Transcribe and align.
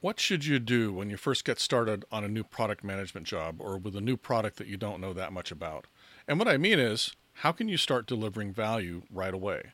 What 0.00 0.20
should 0.20 0.44
you 0.44 0.60
do 0.60 0.92
when 0.92 1.10
you 1.10 1.16
first 1.16 1.44
get 1.44 1.58
started 1.58 2.04
on 2.12 2.22
a 2.22 2.28
new 2.28 2.44
product 2.44 2.84
management 2.84 3.26
job 3.26 3.56
or 3.58 3.76
with 3.76 3.96
a 3.96 4.00
new 4.00 4.16
product 4.16 4.56
that 4.58 4.68
you 4.68 4.76
don't 4.76 5.00
know 5.00 5.12
that 5.12 5.32
much 5.32 5.50
about? 5.50 5.88
And 6.28 6.38
what 6.38 6.46
I 6.46 6.56
mean 6.56 6.78
is, 6.78 7.16
how 7.34 7.50
can 7.50 7.66
you 7.66 7.76
start 7.76 8.06
delivering 8.06 8.52
value 8.52 9.02
right 9.10 9.34
away? 9.34 9.72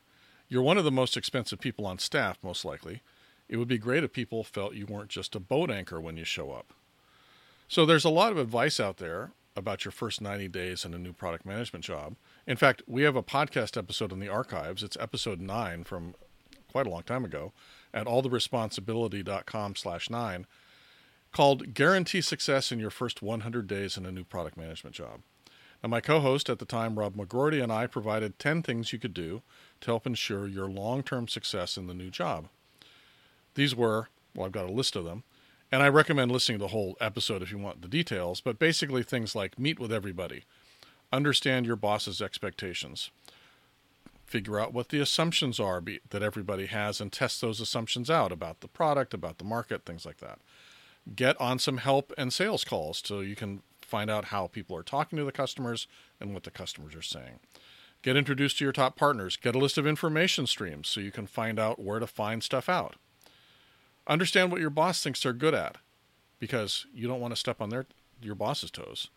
You're 0.49 0.63
one 0.63 0.79
of 0.79 0.83
the 0.83 0.91
most 0.91 1.15
expensive 1.15 1.59
people 1.59 1.85
on 1.85 1.99
staff, 1.99 2.39
most 2.41 2.65
likely. 2.65 3.03
It 3.47 3.57
would 3.57 3.67
be 3.67 3.77
great 3.77 4.03
if 4.03 4.13
people 4.13 4.43
felt 4.43 4.73
you 4.73 4.87
weren't 4.87 5.09
just 5.09 5.35
a 5.35 5.39
boat 5.39 5.69
anchor 5.69 6.01
when 6.01 6.17
you 6.17 6.23
show 6.23 6.51
up. 6.51 6.73
So 7.67 7.85
there's 7.85 8.05
a 8.05 8.09
lot 8.09 8.31
of 8.31 8.39
advice 8.39 8.79
out 8.79 8.97
there 8.97 9.31
about 9.55 9.85
your 9.85 9.91
first 9.91 10.21
90 10.21 10.47
days 10.47 10.83
in 10.85 10.95
a 10.95 10.99
new 10.99 11.13
product 11.13 11.45
management 11.45 11.85
job. 11.85 12.15
In 12.47 12.57
fact, 12.57 12.81
we 12.87 13.03
have 13.03 13.15
a 13.15 13.21
podcast 13.21 13.77
episode 13.77 14.11
in 14.11 14.19
the 14.19 14.29
archives. 14.29 14.81
It's 14.81 14.97
episode 14.99 15.39
9 15.39 15.83
from 15.83 16.15
quite 16.71 16.87
a 16.87 16.89
long 16.89 17.03
time 17.03 17.23
ago 17.23 17.53
at 17.95 18.05
alltheresponsibility.com 18.05 19.75
slash 19.75 20.09
9 20.09 20.45
called 21.31 21.73
Guarantee 21.73 22.21
Success 22.21 22.71
in 22.71 22.79
Your 22.79 22.91
First 22.91 23.21
100 23.21 23.67
Days 23.67 23.97
in 23.97 24.05
a 24.05 24.11
New 24.11 24.23
Product 24.23 24.55
Management 24.55 24.95
Job. 24.95 25.21
Now, 25.81 25.89
my 25.89 26.01
co 26.01 26.19
host 26.19 26.49
at 26.49 26.59
the 26.59 26.65
time, 26.65 26.97
Rob 26.97 27.15
McGroarty, 27.15 27.61
and 27.61 27.71
I 27.71 27.87
provided 27.87 28.39
10 28.39 28.61
things 28.63 28.93
you 28.93 28.99
could 28.99 29.13
do 29.13 29.41
to 29.81 29.87
help 29.87 30.05
ensure 30.07 30.47
your 30.47 30.67
long 30.67 31.03
term 31.03 31.27
success 31.27 31.77
in 31.77 31.87
the 31.87 31.93
new 31.93 32.09
job. 32.09 32.47
These 33.55 33.75
were, 33.75 34.09
well, 34.35 34.45
I've 34.45 34.51
got 34.51 34.69
a 34.69 34.71
list 34.71 34.95
of 34.95 35.05
them, 35.05 35.23
and 35.71 35.83
I 35.83 35.89
recommend 35.89 36.31
listening 36.31 36.57
to 36.59 36.63
the 36.63 36.69
whole 36.69 36.97
episode 36.99 37.41
if 37.41 37.51
you 37.51 37.57
want 37.57 37.81
the 37.81 37.87
details, 37.87 38.41
but 38.41 38.59
basically 38.59 39.03
things 39.03 39.35
like 39.35 39.59
meet 39.59 39.79
with 39.79 39.91
everybody, 39.91 40.43
understand 41.11 41.65
your 41.65 41.75
boss's 41.75 42.21
expectations, 42.21 43.11
figure 44.25 44.59
out 44.59 44.73
what 44.73 44.89
the 44.89 44.99
assumptions 44.99 45.59
are 45.59 45.79
be, 45.79 45.99
that 46.09 46.23
everybody 46.23 46.65
has 46.65 46.99
and 46.99 47.11
test 47.11 47.41
those 47.41 47.61
assumptions 47.61 48.09
out 48.09 48.31
about 48.31 48.61
the 48.61 48.67
product, 48.67 49.13
about 49.13 49.37
the 49.37 49.43
market, 49.43 49.85
things 49.85 50.05
like 50.05 50.17
that. 50.17 50.39
Get 51.15 51.39
on 51.39 51.59
some 51.59 51.77
help 51.77 52.11
and 52.17 52.33
sales 52.33 52.63
calls 52.63 53.01
so 53.05 53.19
you 53.19 53.35
can 53.35 53.61
find 53.81 54.09
out 54.09 54.25
how 54.25 54.47
people 54.47 54.75
are 54.75 54.83
talking 54.83 55.17
to 55.17 55.23
the 55.23 55.31
customers 55.31 55.87
and 56.19 56.33
what 56.33 56.43
the 56.43 56.51
customers 56.51 56.95
are 56.95 57.03
saying. 57.03 57.39
Get 58.01 58.17
introduced 58.17 58.57
to 58.57 58.65
your 58.65 58.73
top 58.73 58.95
partners. 58.95 59.37
Get 59.37 59.55
a 59.55 59.59
list 59.59 59.77
of 59.77 59.85
information 59.85 60.47
streams 60.47 60.87
so 60.87 60.99
you 60.99 61.11
can 61.11 61.27
find 61.27 61.59
out 61.59 61.79
where 61.79 61.99
to 61.99 62.07
find 62.07 62.43
stuff 62.43 62.67
out. 62.67 62.95
Understand 64.07 64.51
what 64.51 64.61
your 64.61 64.69
boss 64.69 65.03
thinks 65.03 65.21
they're 65.21 65.33
good 65.33 65.53
at 65.53 65.77
because 66.39 66.85
you 66.93 67.07
don't 67.07 67.19
want 67.19 67.31
to 67.31 67.39
step 67.39 67.61
on 67.61 67.69
their 67.69 67.85
your 68.21 68.35
boss's 68.35 68.71
toes 68.71 69.09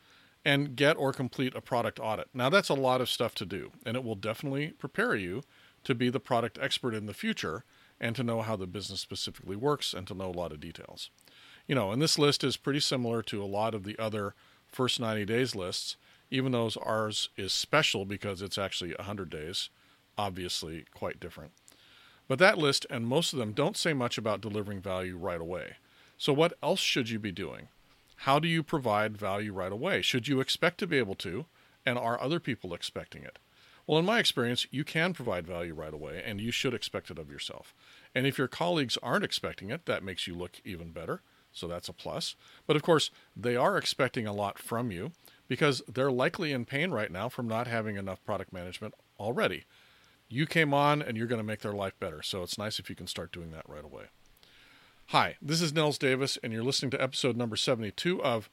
and 0.49 0.77
get 0.77 0.97
or 0.97 1.13
complete 1.13 1.55
a 1.55 1.61
product 1.61 2.01
audit. 2.01 2.27
Now, 2.33 2.49
that's 2.49 2.71
a 2.71 2.75
lot 2.75 3.03
of 3.03 3.11
stuff 3.11 3.35
to 3.35 3.45
do, 3.45 3.71
and 3.85 3.99
it 3.99 4.03
will 4.03 4.15
definitely 4.15 4.69
prepare 4.69 5.15
you 5.15 5.43
to 5.85 5.95
be 5.95 6.09
the 6.09 6.21
product 6.21 6.59
expert 6.59 6.95
in 6.95 7.05
the 7.05 7.13
future 7.13 7.65
and 8.01 8.17
to 8.17 8.23
know 8.23 8.41
how 8.41 8.57
the 8.57 8.67
business 8.67 9.03
specifically 9.03 9.57
works 9.57 9.93
and 9.93 10.07
to 10.07 10.15
know 10.15 10.31
a 10.31 10.33
lot 10.33 10.51
of 10.51 10.59
details. 10.59 11.11
You 11.67 11.75
know, 11.75 11.93
and 11.93 12.01
this 12.01 12.19
list 12.19 12.43
is 12.43 12.57
pretty 12.57 12.81
similar 12.81 13.21
to 13.25 13.43
a 13.43 13.45
lot 13.45 13.75
of 13.75 13.85
the 13.85 13.99
other 13.99 14.35
first 14.67 14.99
90 14.99 15.27
days 15.27 15.55
lists, 15.55 15.99
even 16.31 16.53
though 16.53 16.71
ours 16.83 17.29
is 17.37 17.53
special 17.53 18.07
because 18.07 18.41
it's 18.41 18.57
actually 18.57 18.95
100 18.95 19.29
days, 19.29 19.69
obviously 20.17 20.87
quite 20.95 21.21
different. 21.21 21.53
But 22.27 22.39
that 22.39 22.57
list 22.57 22.87
and 22.89 23.07
most 23.07 23.35
of 23.35 23.39
them 23.39 23.53
don't 23.53 23.77
say 23.77 23.93
much 23.93 24.17
about 24.17 24.41
delivering 24.41 24.81
value 24.81 25.19
right 25.19 25.43
away. 25.43 25.77
So, 26.17 26.33
what 26.33 26.55
else 26.63 26.81
should 26.81 27.11
you 27.11 27.19
be 27.19 27.33
doing? 27.33 27.69
How 28.23 28.41
do 28.41 28.49
you 28.49 28.65
provide 28.65 29.17
value 29.17 29.53
right 29.53 29.71
away? 29.71 30.03
Should 30.03 30.27
you 30.27 30.41
expect 30.41 30.79
to 30.79 30.89
be 30.89 30.99
able 30.99 31.15
to? 31.17 31.47
And 31.87 31.97
are 31.97 32.21
other 32.21 32.41
people 32.41 32.75
expecting 32.75 33.23
it? 33.23 33.39
Well, 33.87 33.99
in 33.99 34.05
my 34.05 34.19
experience, 34.19 34.67
you 34.73 34.83
can 34.83 35.15
provide 35.15 35.47
value 35.47 35.73
right 35.73 35.95
away, 35.95 36.21
and 36.25 36.41
you 36.41 36.51
should 36.51 36.75
expect 36.75 37.11
it 37.11 37.19
of 37.19 37.31
yourself. 37.31 37.75
And 38.17 38.27
if 38.27 38.37
your 38.37 38.49
colleagues 38.49 38.99
aren't 39.03 39.25
expecting 39.25 39.71
it, 39.71 39.87
that 39.87 40.03
makes 40.03 40.27
you 40.27 40.35
look 40.35 40.61
even 40.65 40.91
better. 40.91 41.23
So 41.53 41.69
that's 41.69 41.89
a 41.89 41.93
plus. 41.93 42.35
But 42.67 42.75
of 42.75 42.83
course, 42.83 43.11
they 43.37 43.55
are 43.55 43.79
expecting 43.79 44.27
a 44.27 44.35
lot 44.35 44.59
from 44.59 44.91
you 44.91 45.13
because 45.47 45.81
they're 45.87 46.11
likely 46.11 46.53
in 46.53 46.65
pain 46.65 46.91
right 46.91 47.13
now 47.13 47.29
from 47.29 47.47
not 47.47 47.69
having 47.69 47.97
enough 47.97 48.23
product 48.25 48.53
management 48.53 48.95
already. 49.19 49.65
You 50.29 50.45
came 50.45 50.75
on 50.75 51.01
and 51.01 51.17
you're 51.17 51.29
going 51.29 51.41
to 51.41 51.47
make 51.47 51.61
their 51.61 51.73
life 51.73 51.99
better. 52.01 52.23
So 52.23 52.43
it's 52.43 52.59
nice 52.59 52.81
if 52.81 52.91
you 52.91 52.97
can 52.97 53.07
start 53.07 53.33
doing 53.33 53.53
that 53.53 53.69
right 53.69 53.85
away. 53.85 54.07
Hi, 55.13 55.39
this 55.41 55.63
is 55.63 55.73
Nils 55.73 55.97
Davis, 55.97 56.37
and 56.43 56.53
you're 56.53 56.63
listening 56.63 56.91
to 56.91 57.03
episode 57.03 57.35
number 57.35 57.57
72 57.57 58.23
of 58.23 58.51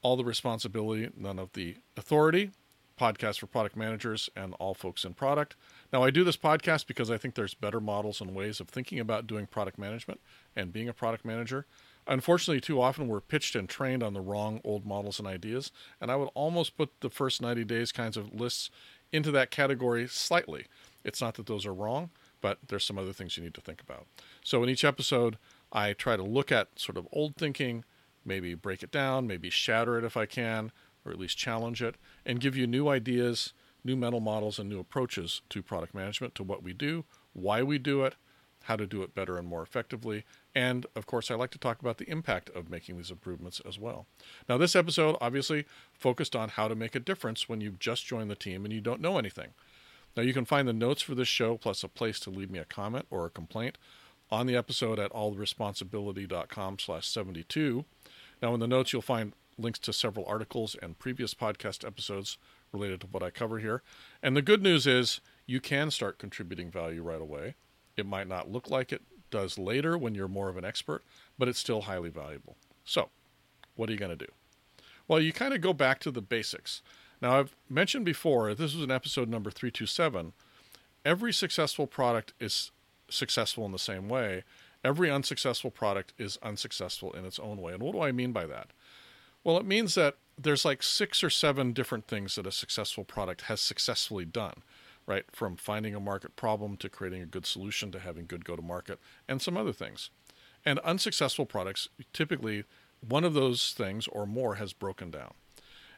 All 0.00 0.16
the 0.16 0.24
Responsibility, 0.24 1.10
None 1.16 1.40
of 1.40 1.52
the 1.54 1.78
Authority, 1.96 2.52
podcast 2.96 3.40
for 3.40 3.48
product 3.48 3.76
managers 3.76 4.30
and 4.36 4.54
all 4.60 4.74
folks 4.74 5.04
in 5.04 5.14
product. 5.14 5.56
Now, 5.92 6.04
I 6.04 6.10
do 6.10 6.22
this 6.22 6.36
podcast 6.36 6.86
because 6.86 7.10
I 7.10 7.18
think 7.18 7.34
there's 7.34 7.54
better 7.54 7.80
models 7.80 8.20
and 8.20 8.32
ways 8.32 8.60
of 8.60 8.68
thinking 8.68 9.00
about 9.00 9.26
doing 9.26 9.48
product 9.48 9.76
management 9.76 10.20
and 10.54 10.72
being 10.72 10.88
a 10.88 10.92
product 10.92 11.24
manager. 11.24 11.66
Unfortunately, 12.06 12.60
too 12.60 12.80
often 12.80 13.08
we're 13.08 13.20
pitched 13.20 13.56
and 13.56 13.68
trained 13.68 14.04
on 14.04 14.14
the 14.14 14.20
wrong 14.20 14.60
old 14.62 14.86
models 14.86 15.18
and 15.18 15.26
ideas, 15.26 15.72
and 16.00 16.12
I 16.12 16.16
would 16.16 16.30
almost 16.34 16.76
put 16.76 16.90
the 17.00 17.10
first 17.10 17.42
90 17.42 17.64
days 17.64 17.90
kinds 17.90 18.16
of 18.16 18.32
lists 18.32 18.70
into 19.10 19.32
that 19.32 19.50
category 19.50 20.06
slightly. 20.06 20.66
It's 21.02 21.20
not 21.20 21.34
that 21.34 21.46
those 21.46 21.66
are 21.66 21.74
wrong, 21.74 22.10
but 22.40 22.58
there's 22.68 22.84
some 22.84 22.98
other 22.98 23.12
things 23.12 23.36
you 23.36 23.42
need 23.42 23.54
to 23.54 23.60
think 23.60 23.80
about. 23.80 24.06
So, 24.44 24.62
in 24.62 24.68
each 24.68 24.84
episode, 24.84 25.38
I 25.72 25.94
try 25.94 26.16
to 26.16 26.22
look 26.22 26.52
at 26.52 26.78
sort 26.78 26.98
of 26.98 27.08
old 27.12 27.36
thinking, 27.36 27.84
maybe 28.24 28.54
break 28.54 28.82
it 28.82 28.92
down, 28.92 29.26
maybe 29.26 29.50
shatter 29.50 29.98
it 29.98 30.04
if 30.04 30.16
I 30.16 30.26
can, 30.26 30.70
or 31.04 31.12
at 31.12 31.18
least 31.18 31.38
challenge 31.38 31.82
it, 31.82 31.96
and 32.24 32.40
give 32.40 32.56
you 32.56 32.66
new 32.66 32.88
ideas, 32.88 33.54
new 33.82 33.96
mental 33.96 34.20
models, 34.20 34.58
and 34.58 34.68
new 34.68 34.78
approaches 34.78 35.40
to 35.48 35.62
product 35.62 35.94
management, 35.94 36.34
to 36.36 36.42
what 36.42 36.62
we 36.62 36.72
do, 36.72 37.04
why 37.32 37.62
we 37.62 37.78
do 37.78 38.04
it, 38.04 38.14
how 38.64 38.76
to 38.76 38.86
do 38.86 39.02
it 39.02 39.14
better 39.14 39.38
and 39.38 39.48
more 39.48 39.62
effectively. 39.62 40.24
And 40.54 40.86
of 40.94 41.06
course, 41.06 41.30
I 41.30 41.34
like 41.34 41.50
to 41.52 41.58
talk 41.58 41.80
about 41.80 41.98
the 41.98 42.08
impact 42.08 42.50
of 42.50 42.70
making 42.70 42.96
these 42.96 43.10
improvements 43.10 43.60
as 43.66 43.78
well. 43.78 44.06
Now, 44.48 44.58
this 44.58 44.76
episode 44.76 45.16
obviously 45.20 45.64
focused 45.92 46.36
on 46.36 46.50
how 46.50 46.68
to 46.68 46.74
make 46.74 46.94
a 46.94 47.00
difference 47.00 47.48
when 47.48 47.60
you've 47.60 47.78
just 47.78 48.06
joined 48.06 48.30
the 48.30 48.36
team 48.36 48.64
and 48.64 48.72
you 48.72 48.80
don't 48.80 49.00
know 49.00 49.18
anything. 49.18 49.48
Now, 50.16 50.22
you 50.22 50.34
can 50.34 50.44
find 50.44 50.68
the 50.68 50.74
notes 50.74 51.02
for 51.02 51.14
this 51.14 51.28
show 51.28 51.56
plus 51.56 51.82
a 51.82 51.88
place 51.88 52.20
to 52.20 52.30
leave 52.30 52.50
me 52.50 52.58
a 52.58 52.64
comment 52.64 53.06
or 53.10 53.24
a 53.24 53.30
complaint 53.30 53.78
on 54.32 54.46
the 54.46 54.56
episode 54.56 54.98
at 54.98 55.12
alltheresponsibility.com 55.12 56.78
slash 56.78 57.06
72. 57.06 57.84
Now, 58.40 58.54
in 58.54 58.60
the 58.60 58.66
notes, 58.66 58.92
you'll 58.92 59.02
find 59.02 59.34
links 59.58 59.78
to 59.80 59.92
several 59.92 60.24
articles 60.24 60.74
and 60.82 60.98
previous 60.98 61.34
podcast 61.34 61.86
episodes 61.86 62.38
related 62.72 63.02
to 63.02 63.06
what 63.08 63.22
I 63.22 63.28
cover 63.28 63.58
here. 63.58 63.82
And 64.22 64.34
the 64.34 64.40
good 64.40 64.62
news 64.62 64.86
is 64.86 65.20
you 65.46 65.60
can 65.60 65.90
start 65.90 66.18
contributing 66.18 66.70
value 66.70 67.02
right 67.02 67.20
away. 67.20 67.56
It 67.94 68.06
might 68.06 68.26
not 68.26 68.50
look 68.50 68.70
like 68.70 68.90
it 68.90 69.02
does 69.30 69.58
later 69.58 69.98
when 69.98 70.14
you're 70.14 70.28
more 70.28 70.48
of 70.48 70.56
an 70.56 70.64
expert, 70.64 71.04
but 71.38 71.46
it's 71.46 71.58
still 71.58 71.82
highly 71.82 72.08
valuable. 72.08 72.56
So, 72.86 73.10
what 73.76 73.90
are 73.90 73.92
you 73.92 73.98
going 73.98 74.16
to 74.16 74.26
do? 74.26 74.32
Well, 75.06 75.20
you 75.20 75.34
kind 75.34 75.52
of 75.52 75.60
go 75.60 75.74
back 75.74 76.00
to 76.00 76.10
the 76.10 76.22
basics. 76.22 76.80
Now, 77.20 77.38
I've 77.38 77.54
mentioned 77.68 78.06
before, 78.06 78.54
this 78.54 78.74
was 78.74 78.82
an 78.82 78.90
episode 78.90 79.28
number 79.28 79.50
327. 79.50 80.32
Every 81.04 81.34
successful 81.34 81.86
product 81.86 82.32
is 82.40 82.70
successful 83.12 83.64
in 83.64 83.72
the 83.72 83.78
same 83.78 84.08
way, 84.08 84.44
every 84.84 85.10
unsuccessful 85.10 85.70
product 85.70 86.12
is 86.18 86.38
unsuccessful 86.42 87.12
in 87.12 87.24
its 87.24 87.38
own 87.38 87.60
way. 87.60 87.72
And 87.72 87.82
what 87.82 87.92
do 87.92 88.00
I 88.00 88.12
mean 88.12 88.32
by 88.32 88.46
that? 88.46 88.68
Well, 89.44 89.58
it 89.58 89.66
means 89.66 89.94
that 89.94 90.16
there's 90.38 90.64
like 90.64 90.82
six 90.82 91.22
or 91.22 91.30
seven 91.30 91.72
different 91.72 92.06
things 92.06 92.34
that 92.34 92.46
a 92.46 92.52
successful 92.52 93.04
product 93.04 93.42
has 93.42 93.60
successfully 93.60 94.24
done, 94.24 94.62
right? 95.06 95.24
From 95.32 95.56
finding 95.56 95.94
a 95.94 96.00
market 96.00 96.36
problem 96.36 96.76
to 96.78 96.88
creating 96.88 97.22
a 97.22 97.26
good 97.26 97.46
solution 97.46 97.90
to 97.92 97.98
having 97.98 98.26
good 98.26 98.44
go 98.44 98.56
to 98.56 98.62
market 98.62 98.98
and 99.28 99.42
some 99.42 99.56
other 99.56 99.72
things. 99.72 100.10
And 100.64 100.78
unsuccessful 100.80 101.46
products, 101.46 101.88
typically 102.12 102.64
one 103.06 103.24
of 103.24 103.34
those 103.34 103.72
things 103.72 104.06
or 104.08 104.26
more 104.26 104.56
has 104.56 104.72
broken 104.72 105.10
down. 105.10 105.34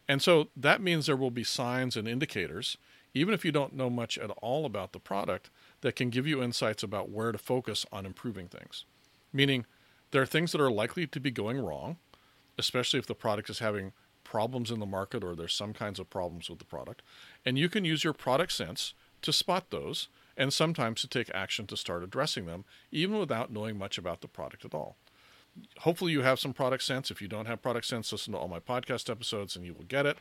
And 0.08 0.22
so 0.22 0.48
that 0.56 0.82
means 0.82 1.06
there 1.06 1.16
will 1.16 1.30
be 1.30 1.44
signs 1.44 1.96
and 1.96 2.08
indicators, 2.08 2.76
even 3.14 3.32
if 3.32 3.44
you 3.44 3.52
don't 3.52 3.74
know 3.74 3.88
much 3.88 4.18
at 4.18 4.30
all 4.42 4.66
about 4.66 4.92
the 4.92 4.98
product, 4.98 5.50
that 5.84 5.96
can 5.96 6.08
give 6.08 6.26
you 6.26 6.42
insights 6.42 6.82
about 6.82 7.10
where 7.10 7.30
to 7.30 7.36
focus 7.36 7.84
on 7.92 8.06
improving 8.06 8.48
things. 8.48 8.86
Meaning, 9.34 9.66
there 10.12 10.22
are 10.22 10.26
things 10.26 10.50
that 10.52 10.60
are 10.62 10.70
likely 10.70 11.06
to 11.06 11.20
be 11.20 11.30
going 11.30 11.60
wrong, 11.60 11.98
especially 12.56 12.98
if 12.98 13.06
the 13.06 13.14
product 13.14 13.50
is 13.50 13.58
having 13.58 13.92
problems 14.24 14.70
in 14.70 14.80
the 14.80 14.86
market 14.86 15.22
or 15.22 15.36
there's 15.36 15.52
some 15.52 15.74
kinds 15.74 16.00
of 16.00 16.08
problems 16.08 16.48
with 16.48 16.58
the 16.58 16.64
product. 16.64 17.02
And 17.44 17.58
you 17.58 17.68
can 17.68 17.84
use 17.84 18.02
your 18.02 18.14
product 18.14 18.52
sense 18.52 18.94
to 19.20 19.30
spot 19.30 19.68
those 19.68 20.08
and 20.38 20.54
sometimes 20.54 21.02
to 21.02 21.06
take 21.06 21.30
action 21.34 21.66
to 21.66 21.76
start 21.76 22.02
addressing 22.02 22.46
them, 22.46 22.64
even 22.90 23.18
without 23.18 23.52
knowing 23.52 23.76
much 23.76 23.98
about 23.98 24.22
the 24.22 24.28
product 24.28 24.64
at 24.64 24.72
all. 24.72 24.96
Hopefully, 25.80 26.12
you 26.12 26.22
have 26.22 26.40
some 26.40 26.54
product 26.54 26.82
sense. 26.82 27.10
If 27.10 27.20
you 27.20 27.28
don't 27.28 27.44
have 27.44 27.60
product 27.60 27.84
sense, 27.84 28.10
listen 28.10 28.32
to 28.32 28.38
all 28.38 28.48
my 28.48 28.58
podcast 28.58 29.10
episodes 29.10 29.54
and 29.54 29.66
you 29.66 29.74
will 29.74 29.84
get 29.84 30.06
it. 30.06 30.16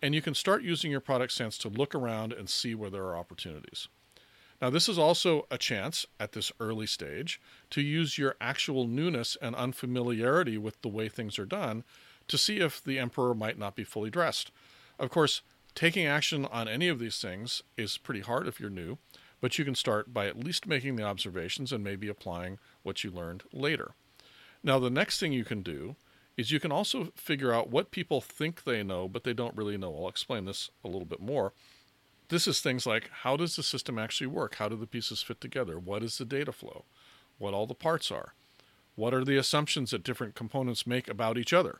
And 0.00 0.14
you 0.14 0.22
can 0.22 0.34
start 0.34 0.62
using 0.62 0.90
your 0.90 1.00
product 1.00 1.32
sense 1.32 1.58
to 1.58 1.68
look 1.68 1.94
around 1.94 2.32
and 2.32 2.48
see 2.48 2.74
where 2.74 2.88
there 2.88 3.04
are 3.04 3.18
opportunities. 3.18 3.88
Now, 4.62 4.70
this 4.70 4.88
is 4.88 4.98
also 4.98 5.46
a 5.50 5.58
chance 5.58 6.06
at 6.18 6.32
this 6.32 6.52
early 6.60 6.86
stage 6.86 7.40
to 7.70 7.82
use 7.82 8.18
your 8.18 8.36
actual 8.40 8.86
newness 8.86 9.36
and 9.42 9.54
unfamiliarity 9.54 10.56
with 10.56 10.80
the 10.82 10.88
way 10.88 11.08
things 11.08 11.38
are 11.38 11.46
done 11.46 11.84
to 12.28 12.38
see 12.38 12.58
if 12.58 12.82
the 12.82 12.98
emperor 12.98 13.34
might 13.34 13.58
not 13.58 13.76
be 13.76 13.84
fully 13.84 14.10
dressed. 14.10 14.50
Of 14.98 15.10
course, 15.10 15.42
taking 15.74 16.06
action 16.06 16.46
on 16.46 16.68
any 16.68 16.88
of 16.88 16.98
these 16.98 17.18
things 17.18 17.62
is 17.76 17.98
pretty 17.98 18.20
hard 18.20 18.46
if 18.46 18.60
you're 18.60 18.70
new, 18.70 18.98
but 19.40 19.58
you 19.58 19.64
can 19.64 19.74
start 19.74 20.14
by 20.14 20.26
at 20.26 20.42
least 20.42 20.66
making 20.66 20.96
the 20.96 21.02
observations 21.02 21.72
and 21.72 21.84
maybe 21.84 22.08
applying 22.08 22.58
what 22.82 23.04
you 23.04 23.10
learned 23.10 23.42
later. 23.52 23.92
Now, 24.62 24.78
the 24.78 24.88
next 24.88 25.20
thing 25.20 25.32
you 25.32 25.44
can 25.44 25.62
do 25.62 25.96
is 26.36 26.50
you 26.50 26.58
can 26.58 26.72
also 26.72 27.12
figure 27.14 27.52
out 27.52 27.70
what 27.70 27.90
people 27.90 28.20
think 28.20 28.64
they 28.64 28.82
know, 28.82 29.08
but 29.08 29.24
they 29.24 29.34
don't 29.34 29.56
really 29.56 29.76
know. 29.76 29.94
I'll 29.94 30.08
explain 30.08 30.46
this 30.46 30.70
a 30.82 30.88
little 30.88 31.04
bit 31.04 31.20
more. 31.20 31.52
This 32.34 32.48
is 32.48 32.58
things 32.58 32.84
like 32.84 33.10
how 33.22 33.36
does 33.36 33.54
the 33.54 33.62
system 33.62 33.96
actually 33.96 34.26
work? 34.26 34.56
How 34.56 34.68
do 34.68 34.74
the 34.74 34.88
pieces 34.88 35.22
fit 35.22 35.40
together? 35.40 35.78
What 35.78 36.02
is 36.02 36.18
the 36.18 36.24
data 36.24 36.50
flow? 36.50 36.84
What 37.38 37.54
all 37.54 37.64
the 37.64 37.74
parts 37.74 38.10
are? 38.10 38.34
What 38.96 39.14
are 39.14 39.24
the 39.24 39.36
assumptions 39.36 39.92
that 39.92 40.02
different 40.02 40.34
components 40.34 40.84
make 40.84 41.06
about 41.06 41.38
each 41.38 41.52
other? 41.52 41.78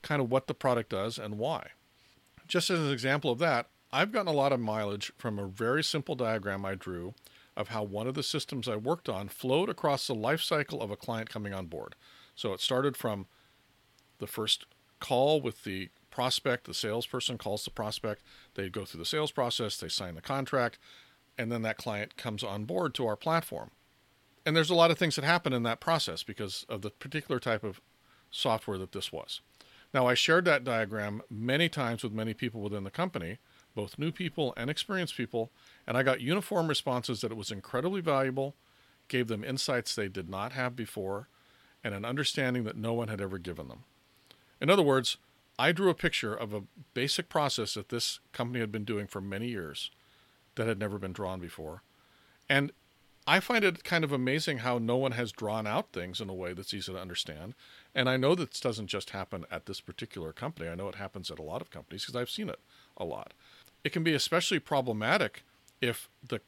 Kind 0.00 0.22
of 0.22 0.30
what 0.30 0.46
the 0.46 0.54
product 0.54 0.88
does 0.88 1.18
and 1.18 1.36
why. 1.36 1.72
Just 2.48 2.70
as 2.70 2.78
an 2.78 2.90
example 2.90 3.30
of 3.30 3.38
that, 3.40 3.66
I've 3.92 4.10
gotten 4.10 4.32
a 4.32 4.32
lot 4.32 4.54
of 4.54 4.60
mileage 4.60 5.12
from 5.18 5.38
a 5.38 5.46
very 5.46 5.84
simple 5.84 6.14
diagram 6.14 6.64
I 6.64 6.74
drew 6.74 7.12
of 7.58 7.68
how 7.68 7.82
one 7.82 8.06
of 8.06 8.14
the 8.14 8.22
systems 8.22 8.66
I 8.66 8.76
worked 8.76 9.10
on 9.10 9.28
flowed 9.28 9.68
across 9.68 10.06
the 10.06 10.14
life 10.14 10.40
cycle 10.40 10.80
of 10.80 10.90
a 10.90 10.96
client 10.96 11.28
coming 11.28 11.52
on 11.52 11.66
board. 11.66 11.94
So 12.34 12.54
it 12.54 12.62
started 12.62 12.96
from 12.96 13.26
the 14.16 14.26
first 14.26 14.64
call 14.98 15.42
with 15.42 15.64
the 15.64 15.90
prospect, 16.16 16.64
the 16.64 16.72
salesperson 16.72 17.36
calls 17.36 17.66
the 17.66 17.70
prospect, 17.70 18.22
they 18.54 18.70
go 18.70 18.86
through 18.86 19.00
the 19.00 19.04
sales 19.04 19.30
process, 19.30 19.76
they 19.76 19.90
sign 19.90 20.14
the 20.14 20.22
contract, 20.22 20.78
and 21.36 21.52
then 21.52 21.60
that 21.60 21.76
client 21.76 22.16
comes 22.16 22.42
on 22.42 22.64
board 22.64 22.94
to 22.94 23.06
our 23.06 23.16
platform. 23.16 23.70
And 24.46 24.56
there's 24.56 24.70
a 24.70 24.74
lot 24.74 24.90
of 24.90 24.96
things 24.96 25.16
that 25.16 25.26
happen 25.26 25.52
in 25.52 25.62
that 25.64 25.78
process 25.78 26.22
because 26.22 26.64
of 26.70 26.80
the 26.80 26.88
particular 26.88 27.38
type 27.38 27.62
of 27.62 27.82
software 28.30 28.78
that 28.78 28.92
this 28.92 29.12
was. 29.12 29.42
Now, 29.92 30.06
I 30.06 30.14
shared 30.14 30.46
that 30.46 30.64
diagram 30.64 31.20
many 31.28 31.68
times 31.68 32.02
with 32.02 32.14
many 32.14 32.32
people 32.32 32.62
within 32.62 32.84
the 32.84 32.90
company, 32.90 33.36
both 33.74 33.98
new 33.98 34.10
people 34.10 34.54
and 34.56 34.70
experienced 34.70 35.18
people, 35.18 35.50
and 35.86 35.98
I 35.98 36.02
got 36.02 36.22
uniform 36.22 36.66
responses 36.66 37.20
that 37.20 37.30
it 37.30 37.36
was 37.36 37.50
incredibly 37.50 38.00
valuable, 38.00 38.54
gave 39.08 39.28
them 39.28 39.44
insights 39.44 39.94
they 39.94 40.08
did 40.08 40.30
not 40.30 40.52
have 40.52 40.74
before, 40.74 41.28
and 41.84 41.92
an 41.92 42.06
understanding 42.06 42.64
that 42.64 42.78
no 42.78 42.94
one 42.94 43.08
had 43.08 43.20
ever 43.20 43.36
given 43.36 43.68
them. 43.68 43.84
In 44.62 44.70
other 44.70 44.82
words, 44.82 45.18
I 45.58 45.72
drew 45.72 45.88
a 45.88 45.94
picture 45.94 46.34
of 46.34 46.52
a 46.52 46.64
basic 46.94 47.28
process 47.28 47.74
that 47.74 47.88
this 47.88 48.20
company 48.32 48.60
had 48.60 48.72
been 48.72 48.84
doing 48.84 49.06
for 49.06 49.20
many 49.20 49.48
years 49.48 49.90
that 50.56 50.66
had 50.66 50.78
never 50.78 50.98
been 50.98 51.12
drawn 51.12 51.40
before. 51.40 51.82
And 52.48 52.72
I 53.26 53.40
find 53.40 53.64
it 53.64 53.82
kind 53.82 54.04
of 54.04 54.12
amazing 54.12 54.58
how 54.58 54.78
no 54.78 54.96
one 54.96 55.12
has 55.12 55.32
drawn 55.32 55.66
out 55.66 55.92
things 55.92 56.20
in 56.20 56.28
a 56.28 56.34
way 56.34 56.52
that's 56.52 56.72
easy 56.72 56.92
to 56.92 56.98
understand. 56.98 57.54
And 57.94 58.08
I 58.08 58.16
know 58.16 58.34
this 58.34 58.60
doesn't 58.60 58.86
just 58.86 59.10
happen 59.10 59.44
at 59.50 59.66
this 59.66 59.80
particular 59.80 60.32
company. 60.32 60.68
I 60.68 60.76
know 60.76 60.88
it 60.88 60.94
happens 60.94 61.30
at 61.30 61.38
a 61.38 61.42
lot 61.42 61.60
of 61.60 61.70
companies 61.70 62.04
because 62.04 62.14
I've 62.14 62.30
seen 62.30 62.48
it 62.48 62.60
a 62.96 63.04
lot. 63.04 63.32
It 63.82 63.92
can 63.92 64.04
be 64.04 64.14
especially 64.14 64.60
problematic 64.60 65.42
if 65.80 66.08
the 66.26 66.40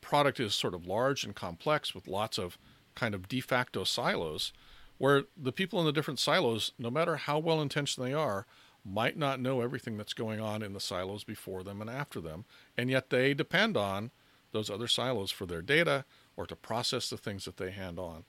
product 0.00 0.40
is 0.40 0.54
sort 0.54 0.74
of 0.74 0.86
large 0.86 1.24
and 1.24 1.34
complex 1.34 1.94
with 1.94 2.08
lots 2.08 2.38
of 2.38 2.58
kind 2.94 3.14
of 3.14 3.28
de 3.28 3.40
facto 3.40 3.84
silos 3.84 4.52
where 4.98 5.24
the 5.36 5.52
people 5.52 5.80
in 5.80 5.86
the 5.86 5.92
different 5.92 6.18
silos, 6.18 6.72
no 6.78 6.90
matter 6.90 7.16
how 7.16 7.38
well 7.38 7.60
intentioned 7.60 8.06
they 8.06 8.14
are, 8.14 8.46
might 8.84 9.16
not 9.16 9.40
know 9.40 9.60
everything 9.60 9.96
that's 9.96 10.14
going 10.14 10.40
on 10.40 10.62
in 10.62 10.72
the 10.72 10.80
silos 10.80 11.24
before 11.24 11.62
them 11.62 11.80
and 11.80 11.90
after 11.90 12.20
them, 12.20 12.44
and 12.76 12.90
yet 12.90 13.10
they 13.10 13.34
depend 13.34 13.76
on 13.76 14.10
those 14.52 14.70
other 14.70 14.88
silos 14.88 15.30
for 15.30 15.46
their 15.46 15.62
data 15.62 16.04
or 16.36 16.46
to 16.46 16.56
process 16.56 17.10
the 17.10 17.16
things 17.16 17.44
that 17.44 17.56
they 17.56 17.70
hand 17.70 17.98
on. 17.98 18.24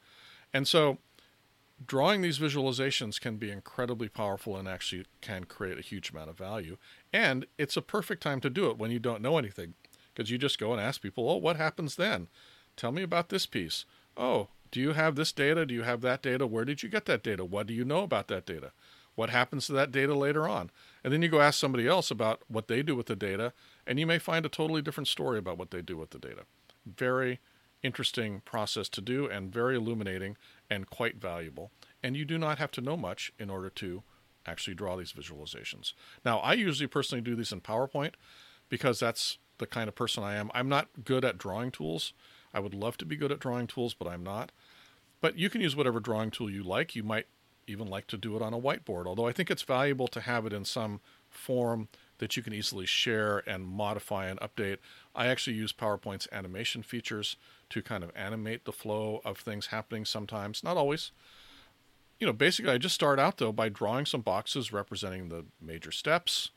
And 0.53 0.67
so 0.67 0.97
drawing 1.85 2.21
these 2.21 2.39
visualizations 2.39 3.19
can 3.19 3.37
be 3.37 3.51
incredibly 3.51 4.09
powerful 4.09 4.57
and 4.57 4.67
actually 4.67 5.05
can 5.21 5.45
create 5.45 5.77
a 5.77 5.83
huge 5.83 6.09
amount 6.09 6.29
of 6.29 6.37
value. 6.37 6.77
And 7.13 7.45
it's 7.57 7.77
a 7.77 7.81
perfect 7.81 8.21
time 8.21 8.41
to 8.41 8.49
do 8.49 8.69
it 8.69 8.77
when 8.77 8.91
you 8.91 8.99
don't 8.99 9.21
know 9.21 9.37
anything 9.37 9.75
because 10.13 10.29
you 10.29 10.37
just 10.37 10.59
go 10.59 10.73
and 10.73 10.81
ask 10.81 11.01
people, 11.01 11.29
oh, 11.29 11.37
what 11.37 11.55
happens 11.55 11.95
then? 11.95 12.27
Tell 12.75 12.91
me 12.91 13.03
about 13.03 13.29
this 13.29 13.45
piece. 13.45 13.85
Oh, 14.17 14.49
do 14.71 14.79
you 14.79 14.93
have 14.93 15.15
this 15.15 15.31
data? 15.31 15.65
Do 15.65 15.73
you 15.73 15.83
have 15.83 16.01
that 16.01 16.21
data? 16.21 16.45
Where 16.45 16.65
did 16.65 16.83
you 16.83 16.89
get 16.89 17.05
that 17.05 17.23
data? 17.23 17.43
What 17.43 17.67
do 17.67 17.73
you 17.73 17.83
know 17.85 18.03
about 18.03 18.27
that 18.27 18.45
data? 18.45 18.71
What 19.15 19.29
happens 19.29 19.65
to 19.67 19.73
that 19.73 19.91
data 19.91 20.13
later 20.13 20.47
on? 20.47 20.71
And 21.03 21.11
then 21.11 21.21
you 21.21 21.27
go 21.27 21.41
ask 21.41 21.59
somebody 21.59 21.87
else 21.87 22.09
about 22.09 22.41
what 22.47 22.67
they 22.67 22.81
do 22.81 22.95
with 22.95 23.07
the 23.07 23.15
data, 23.15 23.53
and 23.85 23.99
you 23.99 24.07
may 24.07 24.19
find 24.19 24.45
a 24.45 24.49
totally 24.49 24.81
different 24.81 25.07
story 25.07 25.37
about 25.37 25.57
what 25.57 25.71
they 25.71 25.81
do 25.81 25.97
with 25.97 26.11
the 26.11 26.19
data. 26.19 26.43
Very 26.85 27.39
interesting 27.83 28.41
process 28.45 28.89
to 28.89 29.01
do 29.01 29.27
and 29.27 29.53
very 29.53 29.75
illuminating 29.75 30.37
and 30.69 30.89
quite 30.89 31.15
valuable. 31.15 31.71
And 32.03 32.15
you 32.15 32.25
do 32.25 32.37
not 32.37 32.59
have 32.59 32.71
to 32.71 32.81
know 32.81 32.95
much 32.95 33.33
in 33.39 33.49
order 33.49 33.69
to 33.71 34.03
actually 34.45 34.75
draw 34.75 34.95
these 34.95 35.13
visualizations. 35.13 35.93
Now, 36.23 36.39
I 36.39 36.53
usually 36.53 36.87
personally 36.87 37.21
do 37.21 37.35
these 37.35 37.51
in 37.51 37.61
PowerPoint 37.61 38.13
because 38.69 38.99
that's 38.99 39.37
the 39.57 39.67
kind 39.67 39.87
of 39.87 39.95
person 39.95 40.23
I 40.23 40.35
am. 40.35 40.49
I'm 40.53 40.69
not 40.69 40.87
good 41.03 41.25
at 41.25 41.37
drawing 41.37 41.71
tools. 41.71 42.13
I 42.53 42.59
would 42.59 42.73
love 42.73 42.97
to 42.97 43.05
be 43.05 43.15
good 43.15 43.31
at 43.31 43.39
drawing 43.39 43.67
tools, 43.67 43.93
but 43.93 44.07
I'm 44.07 44.23
not. 44.23 44.51
But 45.21 45.37
you 45.37 45.49
can 45.49 45.61
use 45.61 45.75
whatever 45.75 45.99
drawing 45.99 46.31
tool 46.31 46.49
you 46.49 46.63
like. 46.63 46.95
You 46.95 47.03
might 47.03 47.27
even 47.67 47.87
like 47.87 48.07
to 48.07 48.17
do 48.17 48.35
it 48.35 48.41
on 48.41 48.53
a 48.53 48.59
whiteboard, 48.59 49.05
although 49.05 49.27
I 49.27 49.31
think 49.31 49.51
it's 49.51 49.61
valuable 49.61 50.07
to 50.07 50.21
have 50.21 50.45
it 50.45 50.53
in 50.53 50.65
some 50.65 51.01
form 51.29 51.87
that 52.17 52.35
you 52.35 52.43
can 52.43 52.53
easily 52.53 52.85
share 52.85 53.43
and 53.47 53.65
modify 53.65 54.27
and 54.27 54.39
update. 54.39 54.77
I 55.15 55.27
actually 55.27 55.55
use 55.55 55.71
PowerPoint's 55.71 56.27
animation 56.31 56.83
features 56.83 57.37
to 57.69 57.81
kind 57.81 58.03
of 58.03 58.11
animate 58.15 58.65
the 58.65 58.71
flow 58.71 59.21
of 59.23 59.37
things 59.37 59.67
happening 59.67 60.05
sometimes, 60.05 60.63
not 60.63 60.77
always. 60.77 61.11
You 62.19 62.27
know, 62.27 62.33
basically, 62.33 62.71
I 62.71 62.77
just 62.77 62.95
start 62.95 63.19
out 63.19 63.37
though 63.37 63.53
by 63.53 63.69
drawing 63.69 64.05
some 64.05 64.21
boxes 64.21 64.73
representing 64.73 65.29
the 65.29 65.45
major 65.61 65.91
steps 65.91 66.49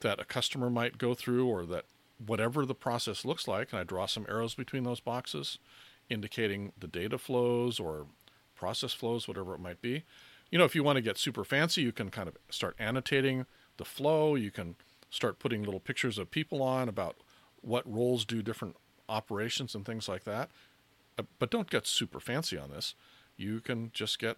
that 0.00 0.20
a 0.20 0.24
customer 0.24 0.68
might 0.68 0.98
go 0.98 1.14
through 1.14 1.46
or 1.46 1.64
that 1.66 1.84
whatever 2.24 2.64
the 2.66 2.74
process 2.74 3.24
looks 3.24 3.48
like, 3.48 3.72
and 3.72 3.80
I 3.80 3.84
draw 3.84 4.06
some 4.06 4.26
arrows 4.28 4.54
between 4.54 4.84
those 4.84 5.00
boxes 5.00 5.58
indicating 6.08 6.72
the 6.78 6.86
data 6.86 7.18
flows 7.18 7.80
or 7.80 8.06
process 8.54 8.92
flows, 8.92 9.26
whatever 9.26 9.54
it 9.54 9.60
might 9.60 9.80
be. 9.80 10.04
You 10.50 10.58
know, 10.58 10.64
if 10.64 10.74
you 10.74 10.84
want 10.84 10.96
to 10.96 11.02
get 11.02 11.18
super 11.18 11.44
fancy, 11.44 11.82
you 11.82 11.92
can 11.92 12.10
kind 12.10 12.28
of 12.28 12.36
start 12.50 12.76
annotating 12.78 13.46
the 13.78 13.84
flow. 13.84 14.34
You 14.34 14.50
can 14.50 14.76
start 15.10 15.38
putting 15.38 15.62
little 15.62 15.80
pictures 15.80 16.18
of 16.18 16.30
people 16.30 16.62
on 16.62 16.88
about 16.88 17.16
what 17.60 17.90
roles 17.90 18.24
do 18.24 18.42
different 18.42 18.76
operations 19.08 19.74
and 19.74 19.84
things 19.84 20.08
like 20.08 20.24
that. 20.24 20.50
Uh, 21.18 21.22
but 21.38 21.50
don't 21.50 21.70
get 21.70 21.86
super 21.86 22.20
fancy 22.20 22.58
on 22.58 22.70
this. 22.70 22.94
You 23.36 23.60
can 23.60 23.90
just 23.94 24.18
get 24.18 24.36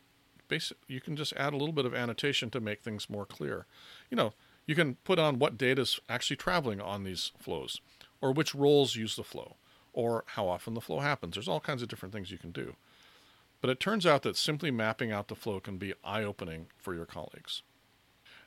basic. 0.48 0.76
You 0.87 1.00
can 1.00 1.16
just 1.16 1.32
add 1.34 1.52
a 1.52 1.56
little 1.56 1.72
bit 1.72 1.87
of 1.87 1.94
annotation 1.94 2.50
to 2.50 2.60
make 2.60 2.82
things 2.82 3.10
more 3.10 3.26
clear. 3.26 3.66
You 4.10 4.16
know, 4.16 4.34
you 4.66 4.75
can 4.75 4.96
put 5.05 5.19
on 5.19 5.38
what 5.38 5.58
data 5.58 5.82
is 5.82 6.00
actually 6.08 6.37
traveling 6.37 6.81
on 6.81 7.05
these 7.05 7.32
flows, 7.38 7.81
or 8.20 8.32
which 8.32 8.55
roles 8.55 8.96
use 8.96 9.16
the 9.16 9.25
flow, 9.25 9.56
or 9.93 10.25
how 10.28 10.49
often 10.49 10.75
the 10.75 10.81
flow 10.81 11.00
happens. 11.00 11.34
There's 11.34 11.49
all 11.49 11.61
kinds 11.61 11.82
of 11.82 11.88
different 11.88 12.14
things 12.14 12.31
you 12.31 12.38
can 12.38 12.52
do. 12.52 12.76
But 13.61 13.70
it 13.70 13.81
turns 13.81 14.06
out 14.06 14.22
that 14.22 14.37
simply 14.37 14.70
mapping 14.70 15.11
out 15.11 15.28
the 15.28 15.34
flow 15.34 15.61
can 15.61 15.78
be 15.78 15.94
eye 16.05 16.22
opening 16.22 16.66
for 16.76 16.94
your 16.94 17.06
colleagues. 17.06 17.62